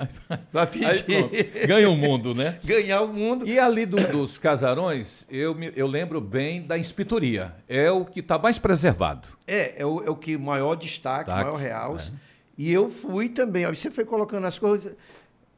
[0.69, 1.65] Pedir.
[1.65, 2.59] ganha o mundo, né?
[2.63, 3.47] Ganhar o mundo.
[3.47, 7.55] E ali do, dos casarões, eu, me, eu lembro bem da inspetoria.
[7.67, 9.29] É o que está mais preservado.
[9.47, 12.11] É, é o, é o que maior destaque, maior realce.
[12.11, 12.13] É.
[12.57, 13.65] E eu fui também.
[13.65, 14.93] Ó, você foi colocando as coisas.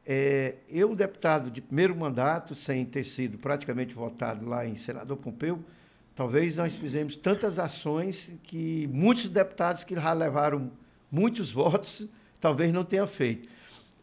[0.06, 5.58] É, eu, deputado de primeiro mandato, sem ter sido praticamente votado lá em Senador Pompeu,
[6.14, 10.70] talvez nós fizemos tantas ações que muitos deputados que já levaram
[11.10, 12.06] muitos votos,
[12.40, 13.48] talvez não tenha feito.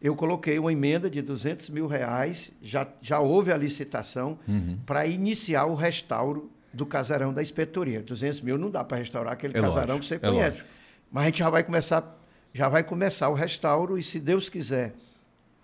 [0.00, 4.78] Eu coloquei uma emenda de 200 mil reais, já, já houve a licitação, uhum.
[4.86, 8.00] para iniciar o restauro do casarão da inspetoria.
[8.00, 10.58] 200 mil não dá para restaurar aquele é casarão lógico, que você é conhece.
[10.58, 10.68] Lógico.
[11.10, 12.18] Mas a gente já vai começar,
[12.52, 14.94] já vai começar o restauro e se Deus quiser,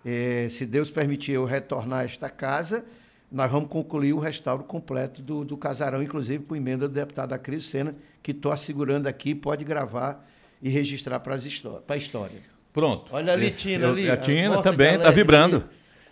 [0.03, 2.83] eh, se Deus permitir eu retornar a esta casa,
[3.31, 7.65] nós vamos concluir o restauro completo do, do casarão, inclusive com emenda do deputado Cris
[7.65, 10.27] Sena, que estou assegurando aqui, pode gravar
[10.65, 12.41] e registrar para a história.
[12.73, 13.13] Pronto.
[13.15, 15.63] Olha ali, Esse- Tina, eu- ali, A a Tina também está vibrando.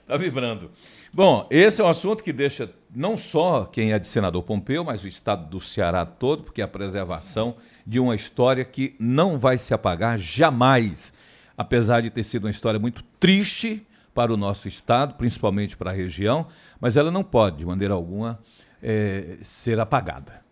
[0.03, 0.69] Está vibrando.
[1.11, 5.03] Bom, esse é um assunto que deixa não só quem é de senador Pompeu, mas
[5.03, 9.57] o estado do Ceará todo, porque é a preservação de uma história que não vai
[9.57, 11.13] se apagar jamais,
[11.57, 15.93] apesar de ter sido uma história muito triste para o nosso estado, principalmente para a
[15.93, 16.45] região,
[16.79, 18.39] mas ela não pode, de maneira alguma,
[18.83, 20.42] eh, ser apagada.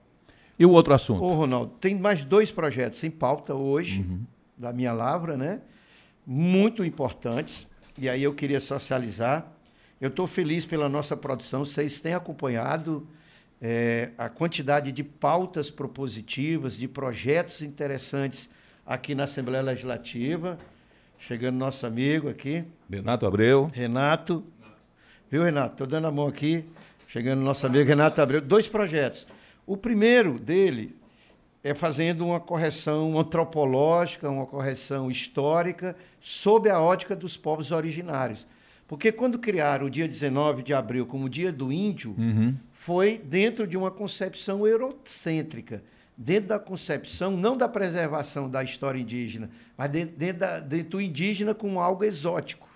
[0.61, 1.23] E o outro assunto?
[1.23, 4.19] Ô, Ronaldo, tem mais dois projetos em pauta hoje, Uhum.
[4.55, 5.59] da minha lavra, né?
[6.23, 7.65] Muito importantes.
[7.97, 9.51] E aí eu queria socializar.
[9.99, 11.65] Eu estou feliz pela nossa produção.
[11.65, 13.07] Vocês têm acompanhado
[13.59, 18.47] eh, a quantidade de pautas propositivas, de projetos interessantes
[18.85, 20.59] aqui na Assembleia Legislativa.
[21.17, 22.63] Chegando nosso amigo aqui.
[22.87, 23.67] Renato Abreu.
[23.73, 24.43] Renato.
[25.29, 25.73] Viu, Renato?
[25.73, 26.65] Estou dando a mão aqui.
[27.07, 28.41] Chegando nosso amigo Renato Abreu.
[28.41, 29.25] Dois projetos.
[29.71, 30.93] O primeiro dele
[31.63, 38.45] é fazendo uma correção antropológica, uma correção histórica, sob a ótica dos povos originários.
[38.85, 42.53] Porque quando criaram o dia 19 de abril como Dia do Índio, Uhum.
[42.73, 45.81] foi dentro de uma concepção eurocêntrica,
[46.17, 51.01] dentro da concepção não da preservação da história indígena, mas dentro, dentro, da- dentro do
[51.01, 52.67] indígena como algo exótico.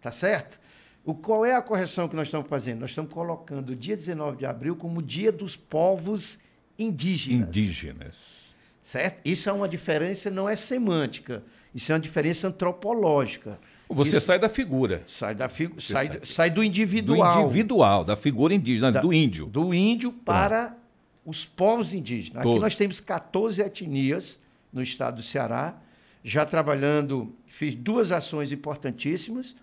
[0.00, 0.58] Tá certo?
[1.04, 2.80] O, qual é a correção que nós estamos fazendo?
[2.80, 6.38] Nós estamos colocando o dia 19 de abril como Dia dos Povos
[6.78, 7.48] Indígenas.
[7.48, 8.54] Indígenas.
[8.82, 9.20] Certo?
[9.24, 11.42] Isso é uma diferença, não é semântica.
[11.74, 13.58] Isso é uma diferença antropológica.
[13.88, 15.02] Você Isso- sai da figura.
[15.06, 17.42] Sai, da figu sai, sai- sai do Do individual.
[17.44, 19.46] individual, da figura indígena, Da- do índio.
[19.46, 20.76] Do índio para
[21.24, 22.38] os povos indígenas.
[22.38, 22.60] Aqui Todos.
[22.60, 24.38] nós temos 14 etnias
[24.72, 25.76] no estado do Ceará,
[26.24, 29.54] já trabalhando, fiz duas ações importantíssimas.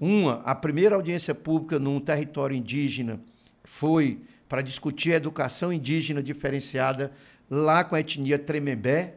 [0.00, 3.20] Uma, a primeira audiência pública num território indígena
[3.62, 7.12] foi para discutir a educação indígena diferenciada
[7.50, 9.16] lá com a etnia Tremembé,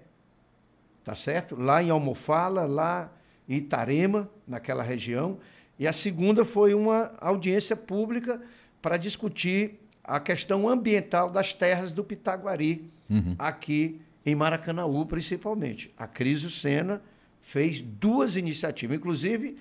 [1.04, 1.56] tá certo?
[1.56, 3.12] Lá em Almofala, lá
[3.48, 5.40] em Itarema, naquela região.
[5.80, 8.42] E a segunda foi uma audiência pública
[8.82, 13.36] para discutir a questão ambiental das terras do Pitaguari, Uhum.
[13.38, 15.94] aqui em Maracanaú, principalmente.
[15.98, 17.02] A Cris Sena
[17.42, 18.98] fez duas iniciativas.
[18.98, 19.58] Inclusive,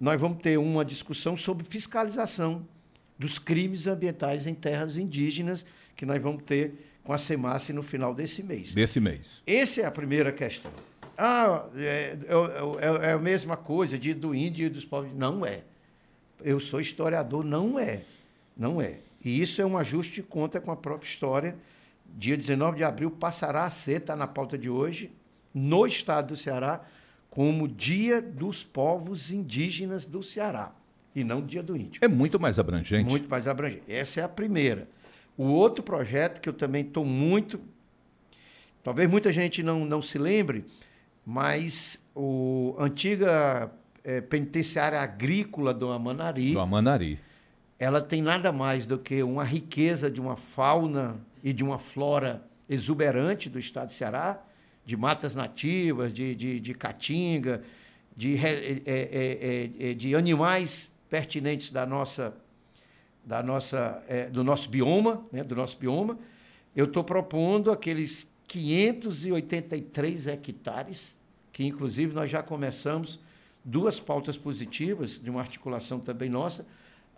[0.00, 2.66] nós vamos ter uma discussão sobre fiscalização
[3.18, 6.72] dos crimes ambientais em terras indígenas, que nós vamos ter
[7.04, 8.72] com a SEMASSE no final desse mês.
[8.72, 9.42] Desse mês.
[9.46, 10.72] Essa é a primeira questão.
[11.18, 15.12] Ah, é, é- é- é a mesma coisa de do índio e dos povos.
[15.14, 15.60] Não é.
[16.42, 18.04] Eu sou historiador, não é.
[18.56, 19.00] Não é.
[19.22, 21.54] E isso é um ajuste de conta com a própria história.
[22.16, 25.12] Dia 19 de abril passará a ser, está na pauta de hoje,
[25.52, 26.80] no estado do Ceará,
[27.30, 30.72] como Dia dos Povos Indígenas do Ceará.
[31.14, 32.00] E não Dia do Índio.
[32.02, 33.08] É muito mais abrangente.
[33.08, 33.82] Muito mais abrangente.
[33.88, 34.88] Essa é a primeira.
[35.36, 37.60] O outro projeto que eu também estou muito.
[38.82, 40.64] Talvez muita gente não, não se lembre,
[41.24, 43.70] mas o antiga
[44.04, 46.52] eh, penitenciária agrícola do Amanari.
[46.52, 47.18] Do Amanari.
[47.78, 52.42] Ela tem nada mais do que uma riqueza de uma fauna e de uma flora
[52.68, 54.42] exuberante do estado de Ceará,
[54.84, 57.62] de matas nativas, de, de, de caatinga,
[58.16, 62.34] de, eh, eh, eh, de animais pertinentes da nossa,
[63.24, 66.18] da nossa, eh, do nosso bioma, né, do nosso bioma.
[66.74, 71.16] Eu estou propondo aqueles 583 hectares,
[71.52, 73.20] que inclusive nós já começamos
[73.64, 76.66] duas pautas positivas, de uma articulação também nossa.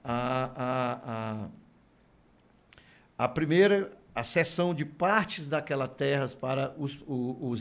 [0.04, 1.46] A, a,
[3.18, 7.60] a, a primeira, a cessão de partes daquelas terras para os, os,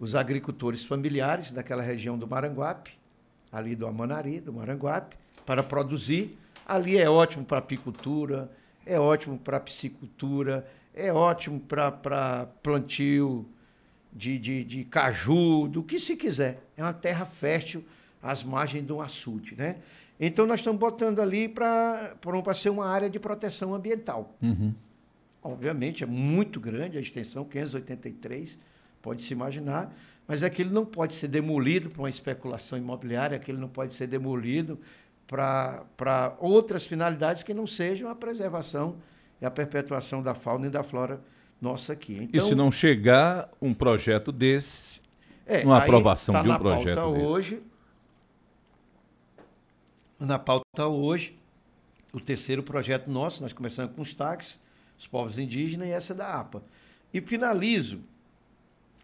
[0.00, 2.92] os agricultores familiares daquela região do Maranguape,
[3.50, 5.16] ali do Amanari, do Maranguape,
[5.46, 6.36] para produzir.
[6.66, 8.50] Ali é ótimo para apicultura,
[8.84, 13.46] é ótimo para piscicultura, é ótimo para plantio
[14.12, 16.62] de, de, de caju, do que se quiser.
[16.76, 17.84] É uma terra fértil
[18.22, 19.76] às margens de um açude, né?
[20.20, 22.14] Então nós estamos botando ali para
[22.54, 24.36] ser uma área de proteção ambiental.
[24.40, 24.72] Uhum.
[25.42, 28.58] Obviamente é muito grande a extensão, 583,
[29.00, 29.92] pode se imaginar,
[30.26, 34.78] mas aquilo não pode ser demolido para uma especulação imobiliária, aquilo não pode ser demolido
[35.26, 38.96] para outras finalidades que não sejam a preservação
[39.40, 41.20] e a perpetuação da fauna e da flora
[41.60, 42.12] nossa aqui.
[42.12, 45.00] e Então, se não chegar um projeto desse,
[45.46, 47.26] é, uma aprovação tá de um projeto pauta desse?
[47.26, 47.62] hoje.
[50.20, 51.36] Na pauta hoje,
[52.12, 54.60] o terceiro projeto nosso, nós começamos com os táxis,
[54.98, 56.62] os povos indígenas e essa da APA.
[57.12, 58.00] E finalizo,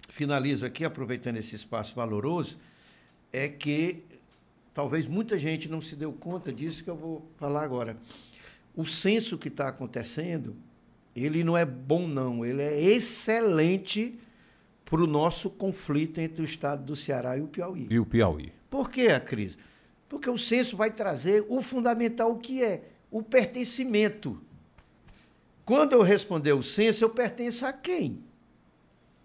[0.09, 2.59] finalizo aqui, aproveitando esse espaço valoroso,
[3.33, 4.03] é que
[4.73, 7.97] talvez muita gente não se deu conta disso que eu vou falar agora.
[8.75, 10.57] O censo que está acontecendo,
[11.15, 14.19] ele não é bom não, ele é excelente
[14.85, 17.87] para o nosso conflito entre o estado do Ceará e o Piauí.
[17.91, 18.53] E o Piauí.
[18.71, 19.59] Por que a crise?
[20.09, 24.41] Porque o censo vai trazer o fundamental que é o pertencimento.
[25.69, 28.25] Quando eu responder o censo, eu pertenço a quem?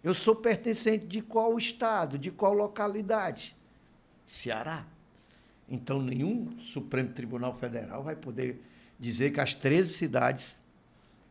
[0.03, 3.55] Eu sou pertencente de qual estado, de qual localidade?
[4.25, 4.85] Ceará.
[5.69, 8.61] Então, nenhum Supremo Tribunal Federal vai poder
[8.99, 10.59] dizer que as 13 cidades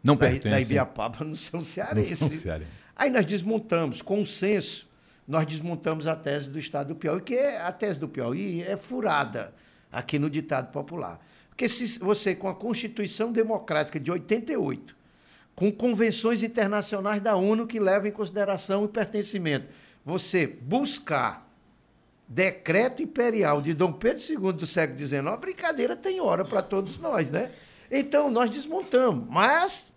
[0.03, 0.51] não da, pertencem.
[0.51, 2.19] da Ibiapaba não são cearenses.
[2.19, 2.93] Não são cearenses.
[2.97, 4.89] Aí nós desmontamos, com o censo,
[5.29, 8.79] nós desmontamos a tese do Estado do Piauí, que é, a tese do Piauí é
[8.79, 9.53] furada
[9.93, 11.21] aqui no ditado popular.
[11.51, 15.02] Porque se você, com a Constituição Democrática de 88,
[15.55, 19.67] com convenções internacionais da ONU que levam em consideração o pertencimento,
[20.05, 21.49] você buscar
[22.27, 26.99] decreto imperial de Dom Pedro II do século XIX, a brincadeira tem hora para todos
[26.99, 27.51] nós, né?
[27.91, 29.93] Então, nós desmontamos, mas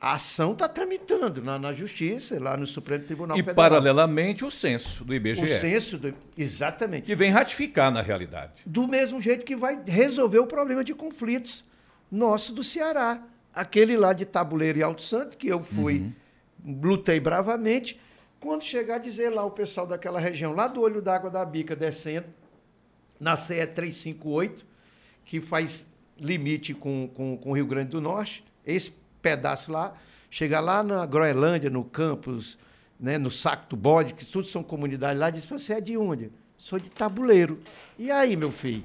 [0.00, 3.54] a ação está tramitando na, na, Justiça, lá no Supremo Tribunal e, Federal.
[3.54, 5.44] E, paralelamente, o censo do IBGE.
[5.44, 7.06] O censo, do, exatamente.
[7.06, 8.52] Que vem ratificar, na realidade.
[8.64, 11.64] Do mesmo jeito que vai resolver o problema de conflitos
[12.08, 13.20] nosso do Ceará.
[13.56, 16.12] Aquele lá de Tabuleiro e Alto Santo, que eu fui,
[16.62, 16.80] uhum.
[16.82, 17.98] lutei bravamente.
[18.38, 21.74] Quando chegar a dizer lá o pessoal daquela região, lá do Olho d'Água da Bica,
[21.74, 22.26] descendo,
[23.18, 24.66] na CE 358,
[25.24, 25.86] que faz
[26.20, 28.92] limite com, com, com o Rio Grande do Norte, esse
[29.22, 29.96] pedaço lá,
[30.30, 32.58] chegar lá na Groenlândia, no campus,
[33.00, 36.30] né, no Saco do Bode, que tudo são comunidades lá, diz, você é de onde?
[36.58, 37.58] Sou de tabuleiro.
[37.98, 38.84] E aí, meu filho?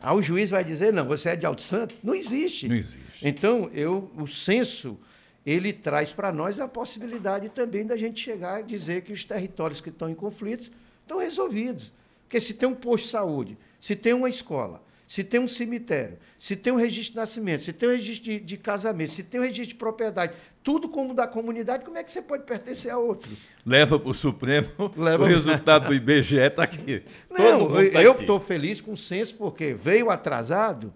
[0.00, 1.94] Aí o juiz vai dizer, não, você é de Alto Santo?
[2.02, 2.68] Não existe.
[2.68, 3.26] Não existe.
[3.26, 4.98] Então, eu, o censo,
[5.44, 9.80] ele traz para nós a possibilidade também da gente chegar e dizer que os territórios
[9.80, 10.70] que estão em conflitos
[11.02, 11.92] estão resolvidos.
[12.24, 16.18] Porque se tem um posto de saúde, se tem uma escola, se tem um cemitério,
[16.38, 19.40] se tem um registro de nascimento, se tem um registro de, de, casamento, se tem
[19.40, 22.98] um registro de propriedade, tudo como da comunidade, como é que você pode pertencer a
[22.98, 23.30] outro?
[23.64, 25.24] Leva para o Supremo, Leva...
[25.24, 27.02] o resultado do IBGE está aqui.
[27.30, 30.92] Não, tá eu estou feliz com o censo, porque veio atrasado,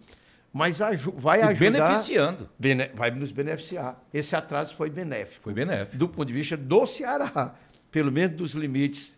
[0.53, 0.81] mas
[1.15, 1.59] vai e ajudar.
[1.59, 2.51] Beneficiando.
[2.59, 3.99] Bene, vai nos beneficiar.
[4.13, 5.43] Esse atraso foi benéfico.
[5.43, 5.97] Foi benéfico.
[5.97, 7.55] Do ponto de vista do Ceará,
[7.91, 9.17] pelo menos dos limites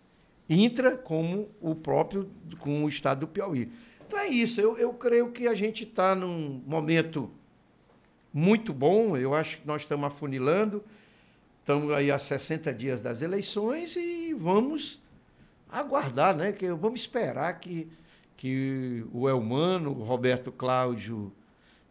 [0.49, 2.31] intra, como o próprio
[2.61, 3.73] com o estado do Piauí.
[4.07, 7.31] Então é isso, eu, eu creio que a gente está num momento
[8.33, 10.85] muito bom, eu acho que nós estamos afunilando,
[11.61, 15.03] estamos aí a 60 dias das eleições e vamos
[15.71, 16.53] aguardar, né?
[16.53, 17.89] Que vamos esperar que,
[18.37, 21.33] que o Elmano, o Roberto Cláudio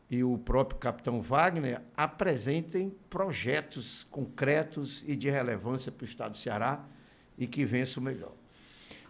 [0.10, 6.38] e o próprio capitão Wagner apresentem projetos concretos e de relevância para o Estado do
[6.38, 6.84] Ceará
[7.38, 8.32] e que vença o melhor.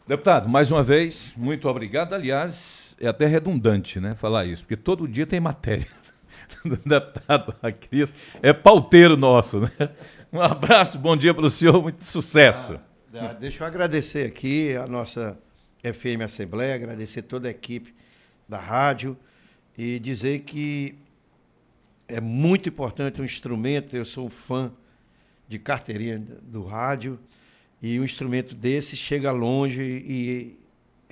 [0.07, 2.13] Deputado, mais uma vez, muito obrigado.
[2.13, 5.87] Aliás, é até redundante né, falar isso, porque todo dia tem matéria
[6.63, 8.13] do deputado Cris.
[8.41, 9.71] É pauteiro nosso, né?
[10.31, 12.79] Um abraço, bom dia para o senhor, muito sucesso.
[13.13, 15.37] Ah, deixa eu agradecer aqui a nossa
[15.83, 17.93] FM Assembleia, agradecer toda a equipe
[18.49, 19.15] da rádio
[19.77, 20.95] e dizer que
[22.07, 24.71] é muito importante um instrumento, eu sou um fã
[25.47, 27.19] de carteirinha do rádio,
[27.81, 30.57] e um instrumento desse chega longe e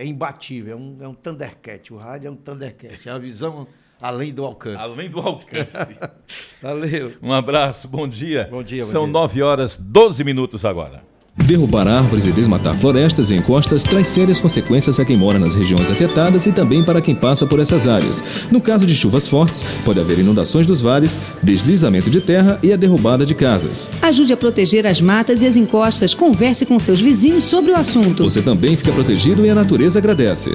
[0.02, 1.93] é imbatível, é um, é um Thundercat.
[1.93, 3.68] O rádio é um Thundercat, é uma visão
[4.02, 4.78] além do alcance.
[4.84, 5.95] Além do alcance.
[6.60, 7.14] Valeu.
[7.22, 8.47] Um abraço, bom dia.
[8.49, 8.84] Bom dia.
[8.84, 9.22] São bom dia.
[9.22, 11.04] 9 horas 12 minutos agora.
[11.45, 15.89] Derrubar árvores e desmatar florestas e encostas traz sérias consequências a quem mora nas regiões
[15.89, 18.23] afetadas e também para quem passa por essas áreas.
[18.51, 22.75] No caso de chuvas fortes, pode haver inundações dos vales, deslizamento de terra e a
[22.75, 23.89] derrubada de casas.
[24.01, 26.13] Ajude a proteger as matas e as encostas.
[26.13, 28.23] Converse com seus vizinhos sobre o assunto.
[28.23, 30.53] Você também fica protegido e a natureza agradece.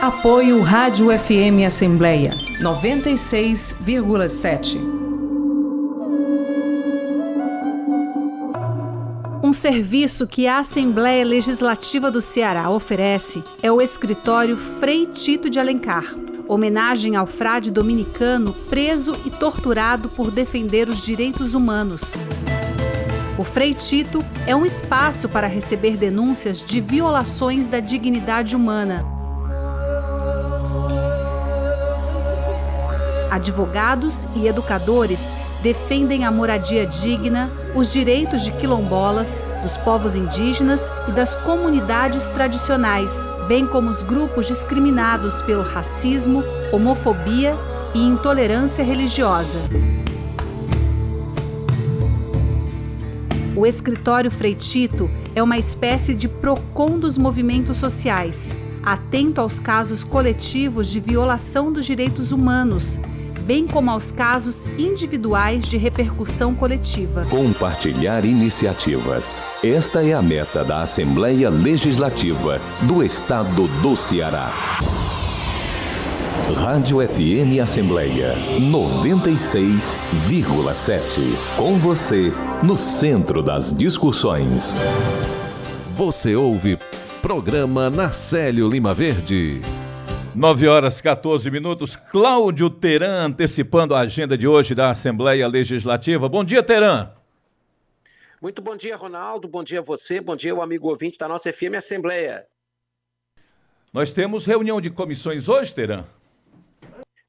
[0.00, 5.01] Apoio Rádio FM Assembleia 96,7.
[9.62, 16.04] Serviço que a Assembleia Legislativa do Ceará oferece é o escritório Frei Tito de Alencar,
[16.48, 22.12] homenagem ao frade dominicano preso e torturado por defender os direitos humanos.
[23.38, 29.06] O Frei Tito é um espaço para receber denúncias de violações da dignidade humana.
[33.30, 41.12] Advogados e educadores defendem a moradia digna, os direitos de quilombolas, dos povos indígenas e
[41.12, 47.56] das comunidades tradicionais, bem como os grupos discriminados pelo racismo, homofobia
[47.94, 49.60] e intolerância religiosa.
[53.54, 58.52] O escritório Freitito é uma espécie de PROCON dos movimentos sociais,
[58.82, 62.98] atento aos casos coletivos de violação dos direitos humanos
[63.42, 67.26] bem como aos casos individuais de repercussão coletiva.
[67.28, 69.42] Compartilhar iniciativas.
[69.62, 74.50] Esta é a meta da Assembleia Legislativa do Estado do Ceará.
[76.56, 81.56] Rádio FM Assembleia 96,7.
[81.56, 82.32] Com você,
[82.62, 84.76] no centro das discussões.
[85.96, 86.78] Você ouve
[87.20, 89.60] programa Narcélio Lima Verde.
[90.34, 91.94] 9 horas 14 minutos.
[91.94, 96.28] Cláudio Teran antecipando a agenda de hoje da Assembleia Legislativa.
[96.28, 97.10] Bom dia, Teran.
[98.40, 99.46] Muito bom dia, Ronaldo.
[99.46, 100.20] Bom dia a você.
[100.20, 102.46] Bom dia, o amigo ouvinte da nossa FM Assembleia.
[103.92, 106.06] Nós temos reunião de comissões hoje, Teran?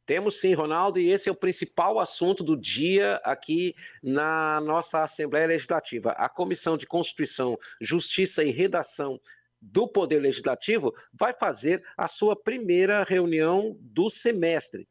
[0.06, 5.48] Temos sim, Ronaldo, e esse é o principal assunto do dia aqui na nossa Assembleia
[5.48, 6.12] Legislativa.
[6.12, 9.20] A Comissão de Constituição, Justiça e Redação
[9.64, 14.88] do Poder Legislativo vai fazer a sua primeira reunião do semestre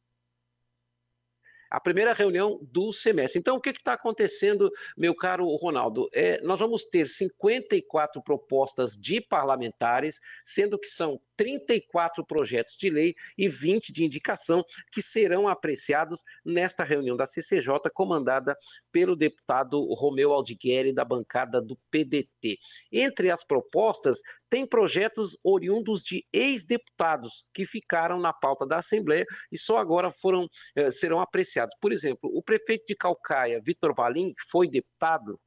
[1.73, 3.39] a primeira reunião do semestre.
[3.39, 6.07] Então, o que está acontecendo, meu caro Ronaldo?
[6.13, 13.15] É, nós vamos ter 54 propostas de parlamentares, sendo que são 34 projetos de lei
[13.37, 18.57] e 20 de indicação que serão apreciados nesta reunião da CCJ, comandada
[18.91, 22.59] pelo deputado Romeu Aldigueri, da bancada do PDT.
[22.91, 29.59] Entre as propostas, tem projetos oriundos de ex-deputados que ficaram na pauta da Assembleia e
[29.59, 31.75] só agora foram eh, serão apreciados.
[31.81, 35.41] Por exemplo, o prefeito de Calcaia, Vitor Valim, que foi deputado,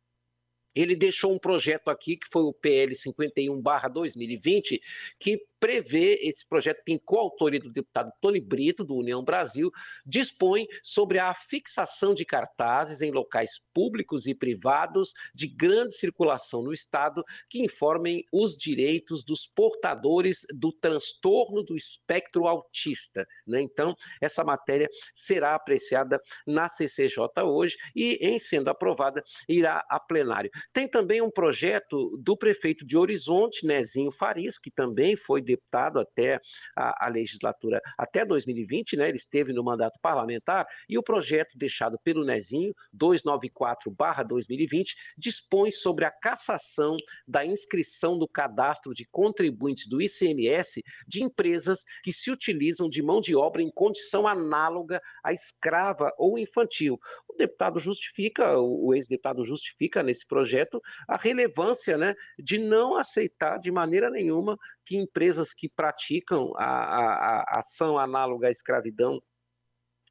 [0.75, 4.79] ele deixou um projeto aqui, que foi o PL 51-2020,
[5.17, 9.71] que prevê, esse projeto tem coautoria do deputado Tony Brito, do União Brasil,
[10.05, 16.73] dispõe sobre a fixação de cartazes em locais públicos e privados de grande circulação no
[16.73, 23.25] Estado que informem os direitos dos portadores do transtorno do espectro autista.
[23.47, 23.61] Né?
[23.61, 30.49] Então, essa matéria será apreciada na CCJ hoje e, em sendo aprovada, irá a plenário.
[30.73, 36.39] Tem também um projeto do prefeito de Horizonte, Nezinho Farias, que também foi deputado até
[36.75, 39.07] a, a legislatura, até 2020, né?
[39.07, 46.11] Ele esteve no mandato parlamentar e o projeto deixado pelo Nezinho, 294/2020, dispõe sobre a
[46.11, 46.97] cassação
[47.27, 53.21] da inscrição do cadastro de contribuintes do ICMS de empresas que se utilizam de mão
[53.21, 56.99] de obra em condição análoga à escrava ou infantil.
[57.35, 63.69] O deputado justifica, o ex-deputado justifica nesse projeto a relevância, né, de não aceitar de
[63.69, 69.21] maneira nenhuma que empresas que praticam a, a, a ação análoga à escravidão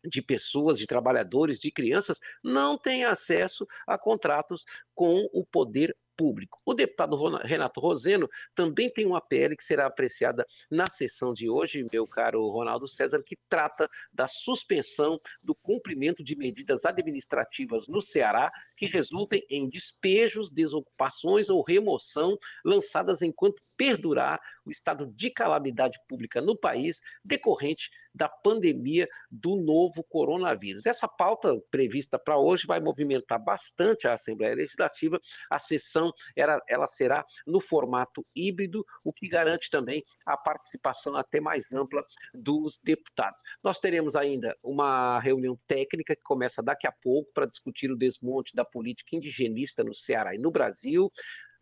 [0.04, 4.62] de pessoas, de trabalhadores, de crianças, não têm acesso a contratos
[4.94, 6.60] com o poder público.
[6.64, 11.86] O deputado Renato Roseno também tem uma PL que será apreciada na sessão de hoje,
[11.92, 18.50] meu caro Ronaldo César, que trata da suspensão do cumprimento de medidas administrativas no Ceará
[18.76, 26.40] que resultem em despejos, desocupações ou remoção lançadas enquanto perdurar o estado de calamidade pública
[26.40, 30.86] no país decorrente da pandemia do novo coronavírus.
[30.86, 35.20] Essa pauta prevista para hoje vai movimentar bastante a Assembleia Legislativa.
[35.50, 41.40] A sessão ela, ela será no formato híbrido, o que garante também a participação até
[41.40, 43.42] mais ampla dos deputados.
[43.62, 48.54] Nós teremos ainda uma reunião técnica que começa daqui a pouco para discutir o desmonte
[48.54, 51.10] da política indigenista no Ceará e no Brasil.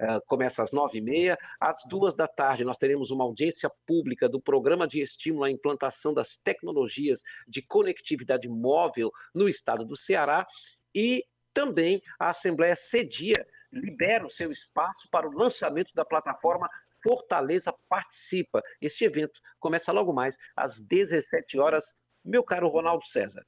[0.02, 1.38] Uh, começa às nove e meia.
[1.60, 6.12] Às duas da tarde, nós teremos uma audiência pública do Programa de Estímulo à Implantação
[6.12, 10.44] das Tecnologias de Conectividade Móvel no estado do Ceará.
[10.92, 11.24] E
[11.54, 16.68] também a Assembleia cedia, libera o seu espaço para o lançamento da plataforma
[17.02, 18.62] Fortaleza Participa.
[18.80, 21.92] Este evento começa logo mais às 17 horas.
[22.24, 23.44] Meu caro Ronaldo César.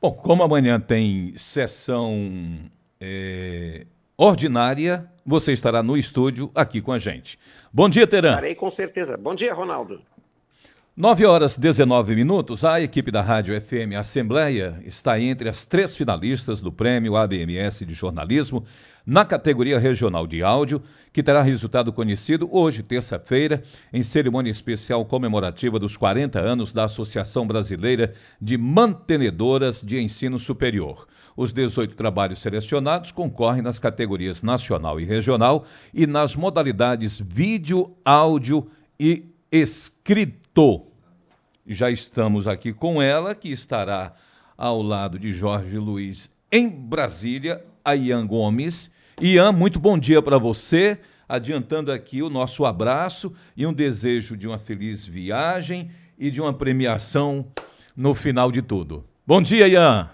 [0.00, 2.70] Bom, como amanhã tem sessão
[3.00, 3.86] é,
[4.16, 7.38] ordinária, você estará no estúdio aqui com a gente.
[7.72, 8.30] Bom dia, Teran.
[8.30, 9.16] Estarei com certeza.
[9.16, 10.00] Bom dia, Ronaldo.
[10.96, 16.60] 9 horas 19 minutos, a equipe da Rádio FM Assembleia está entre as três finalistas
[16.60, 18.64] do Prêmio ABMS de Jornalismo
[19.04, 20.80] na categoria regional de áudio,
[21.12, 27.44] que terá resultado conhecido hoje, terça-feira, em cerimônia especial comemorativa dos 40 anos da Associação
[27.44, 31.08] Brasileira de Mantenedoras de Ensino Superior.
[31.36, 38.68] Os 18 trabalhos selecionados concorrem nas categorias nacional e regional e nas modalidades vídeo, áudio
[38.98, 40.86] e escrito.
[41.66, 44.14] Já estamos aqui com ela, que estará
[44.56, 48.90] ao lado de Jorge Luiz em Brasília, a Ian Gomes.
[49.20, 50.98] Ian, muito bom dia para você.
[51.28, 56.52] Adiantando aqui o nosso abraço e um desejo de uma feliz viagem e de uma
[56.52, 57.46] premiação
[57.96, 59.04] no final de tudo.
[59.26, 60.10] Bom dia, Ian.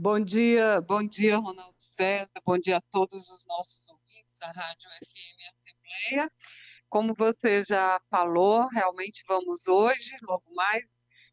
[0.00, 2.30] Bom dia, bom dia, Ronaldo César.
[2.46, 6.32] Bom dia a todos os nossos ouvintes da Rádio FM Assembleia.
[6.88, 10.88] Como você já falou, realmente vamos hoje, logo mais,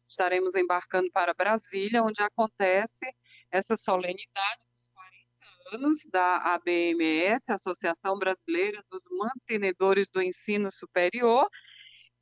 [0.08, 3.06] estaremos embarcando para Brasília, onde acontece
[3.52, 11.48] essa solenidade dos 40 anos da ABMS, Associação Brasileira dos Mantenedores do Ensino Superior,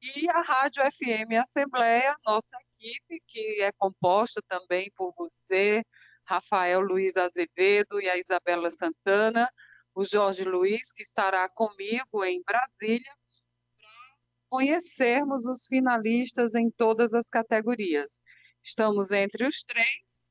[0.03, 5.83] e a Rádio FM Assembleia, nossa equipe, que é composta também por você,
[6.25, 9.49] Rafael Luiz Azevedo e a Isabela Santana,
[9.95, 13.13] o Jorge Luiz, que estará comigo em Brasília,
[14.49, 18.21] para conhecermos os finalistas em todas as categorias.
[18.63, 20.27] Estamos entre os três,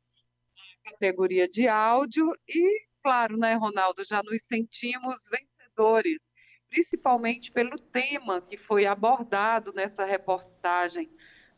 [0.84, 6.30] na categoria de áudio, e, claro, né, Ronaldo, já nos sentimos vencedores,
[6.70, 11.10] principalmente pelo tema que foi abordado nessa reportagem,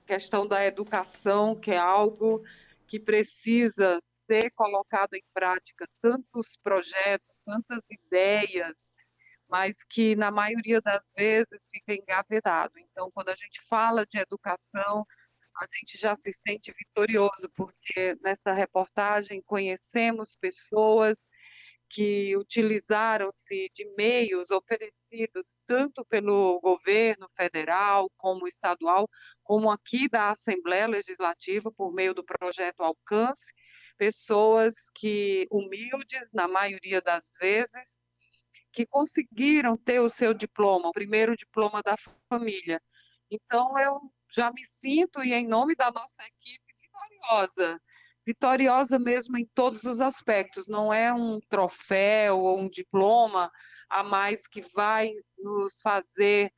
[0.06, 2.44] questão da educação, que é algo
[2.88, 8.94] que precisa ser colocado em prática, tantos projetos, tantas ideias,
[9.50, 12.74] mas que na maioria das vezes fica engavetado.
[12.78, 15.06] Então, quando a gente fala de educação,
[15.58, 21.18] a gente já se sente vitorioso, porque nessa reportagem conhecemos pessoas
[21.90, 29.10] que utilizaram-se de meios oferecidos tanto pelo governo federal como estadual,
[29.44, 33.54] como aqui da Assembleia Legislativa, por meio do projeto Alcance,
[33.98, 38.00] pessoas que, humildes, na maioria das vezes,
[38.74, 41.96] que conseguiram ter o seu diploma, o primeiro diploma da
[42.30, 42.82] família.
[43.32, 44.00] Então, eu
[44.30, 47.82] já me sinto, e em nome da nossa equipe, vitoriosa
[48.26, 53.52] vitoriosa mesmo em todos os aspectos, não é um troféu ou um diploma
[53.90, 56.52] a mais que vai nos fazer,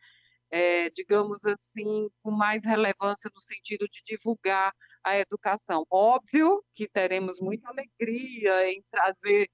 [0.49, 4.73] é, digamos assim, com mais relevância no sentido de divulgar
[5.03, 5.85] a educação.
[5.89, 9.49] Óbvio que teremos muita alegria em trazer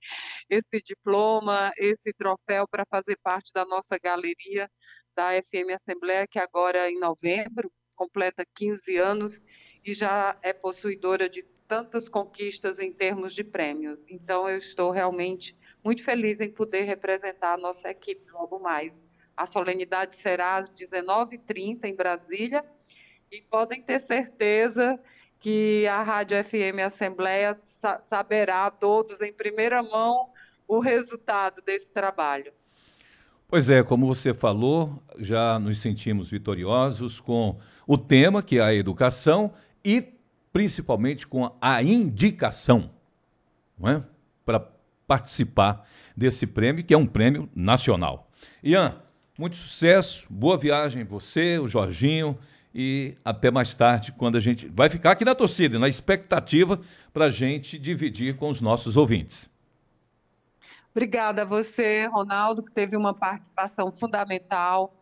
[0.50, 4.70] esse diploma, esse troféu para fazer parte da nossa galeria
[5.16, 9.42] da FM Assembleia, que agora em novembro completa 15 anos
[9.86, 14.00] e já é possuidora de tantas conquistas em termos de prêmio.
[14.08, 19.08] Então, eu estou realmente muito feliz em poder representar a nossa equipe logo mais.
[19.36, 22.64] A solenidade será às 19h30 em Brasília
[23.32, 25.00] e podem ter certeza
[25.40, 27.60] que a Rádio FM Assembleia
[28.04, 30.30] saberá todos em primeira mão
[30.68, 32.54] o resultado desse trabalho.
[33.48, 38.74] Pois é, como você falou, já nos sentimos vitoriosos com o tema que é a
[38.74, 39.54] educação
[39.84, 40.14] e
[40.54, 42.92] principalmente com a indicação
[43.84, 44.02] é?
[44.46, 44.66] para
[45.08, 45.86] participar
[46.16, 48.30] desse prêmio, que é um prêmio nacional.
[48.64, 49.02] Ian,
[49.38, 52.38] muito sucesso, boa viagem você, o Jorginho,
[52.74, 56.80] e até mais tarde, quando a gente vai ficar aqui na torcida, na expectativa
[57.12, 59.52] para a gente dividir com os nossos ouvintes.
[60.92, 64.94] Obrigada a você, Ronaldo, que teve uma participação fundamental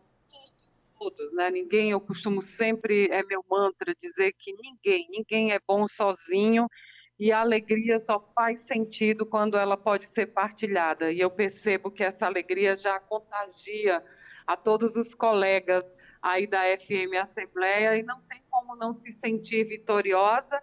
[1.02, 1.50] todos, né?
[1.50, 6.68] Ninguém, eu costumo sempre, é meu mantra, dizer que ninguém, ninguém é bom sozinho
[7.18, 11.10] e a alegria só faz sentido quando ela pode ser partilhada.
[11.10, 14.02] E eu percebo que essa alegria já contagia
[14.46, 19.64] a todos os colegas aí da FM Assembleia e não tem como não se sentir
[19.64, 20.62] vitoriosa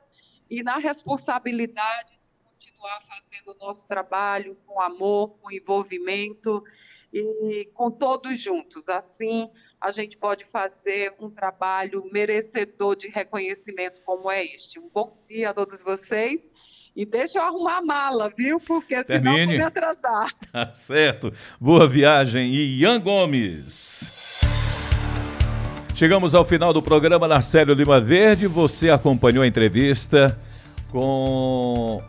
[0.50, 6.64] e na responsabilidade de continuar fazendo o nosso trabalho com amor, com envolvimento
[7.12, 8.90] e com todos juntos.
[8.90, 9.50] Assim,
[9.82, 14.80] a gente pode fazer um trabalho merecedor de reconhecimento como é este.
[14.80, 16.50] Um bom dia a todos vocês.
[16.96, 18.60] E deixa eu arrumar a mala, viu?
[18.60, 19.46] Porque senão Termine.
[19.46, 20.34] vou me atrasar.
[20.52, 21.32] Tá certo.
[21.60, 22.52] Boa viagem.
[22.54, 24.42] Ian Gomes.
[25.96, 28.48] Chegamos ao final do programa na série Lima Verde.
[28.48, 30.38] Você acompanhou a entrevista
[30.92, 32.02] com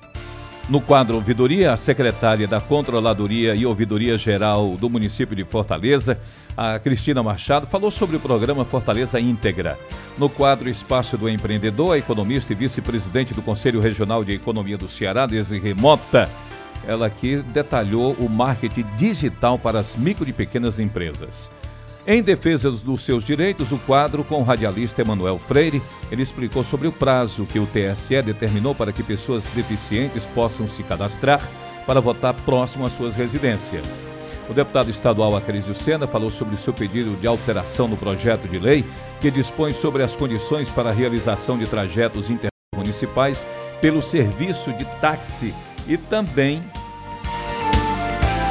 [0.70, 6.16] no quadro Ouvidoria, a secretária da Controladoria e Ouvidoria Geral do município de Fortaleza,
[6.56, 9.76] a Cristina Machado, falou sobre o programa Fortaleza Íntegra.
[10.16, 14.86] No quadro Espaço do Empreendedor, a economista e vice-presidente do Conselho Regional de Economia do
[14.86, 16.30] Ceará, Desirê Mota,
[16.86, 21.50] ela aqui detalhou o marketing digital para as micro e pequenas empresas.
[22.06, 26.88] Em defesa dos seus direitos, o quadro com o radialista Emanuel Freire, ele explicou sobre
[26.88, 31.46] o prazo que o TSE determinou para que pessoas deficientes possam se cadastrar
[31.86, 34.02] para votar próximo às suas residências.
[34.48, 38.58] O deputado estadual Acrisio Sena falou sobre o seu pedido de alteração no projeto de
[38.58, 38.84] lei
[39.20, 43.46] que dispõe sobre as condições para a realização de trajetos intermunicipais
[43.80, 45.54] pelo serviço de táxi
[45.86, 46.64] e também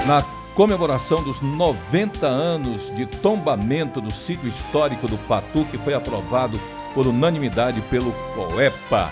[0.06, 0.22] na
[0.60, 6.60] comemoração dos 90 anos de tombamento do sítio histórico do Patu, que foi aprovado
[6.94, 9.10] por unanimidade pelo COEPA.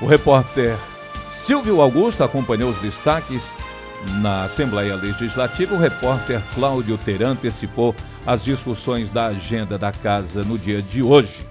[0.00, 0.78] O repórter
[1.28, 3.54] Silvio Augusto acompanhou os destaques
[4.22, 5.74] na Assembleia Legislativa.
[5.74, 7.94] O repórter Cláudio Teran antecipou
[8.26, 11.46] as discussões da agenda da casa no dia de hoje.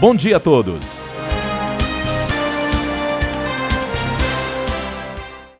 [0.00, 1.08] Bom dia a todos.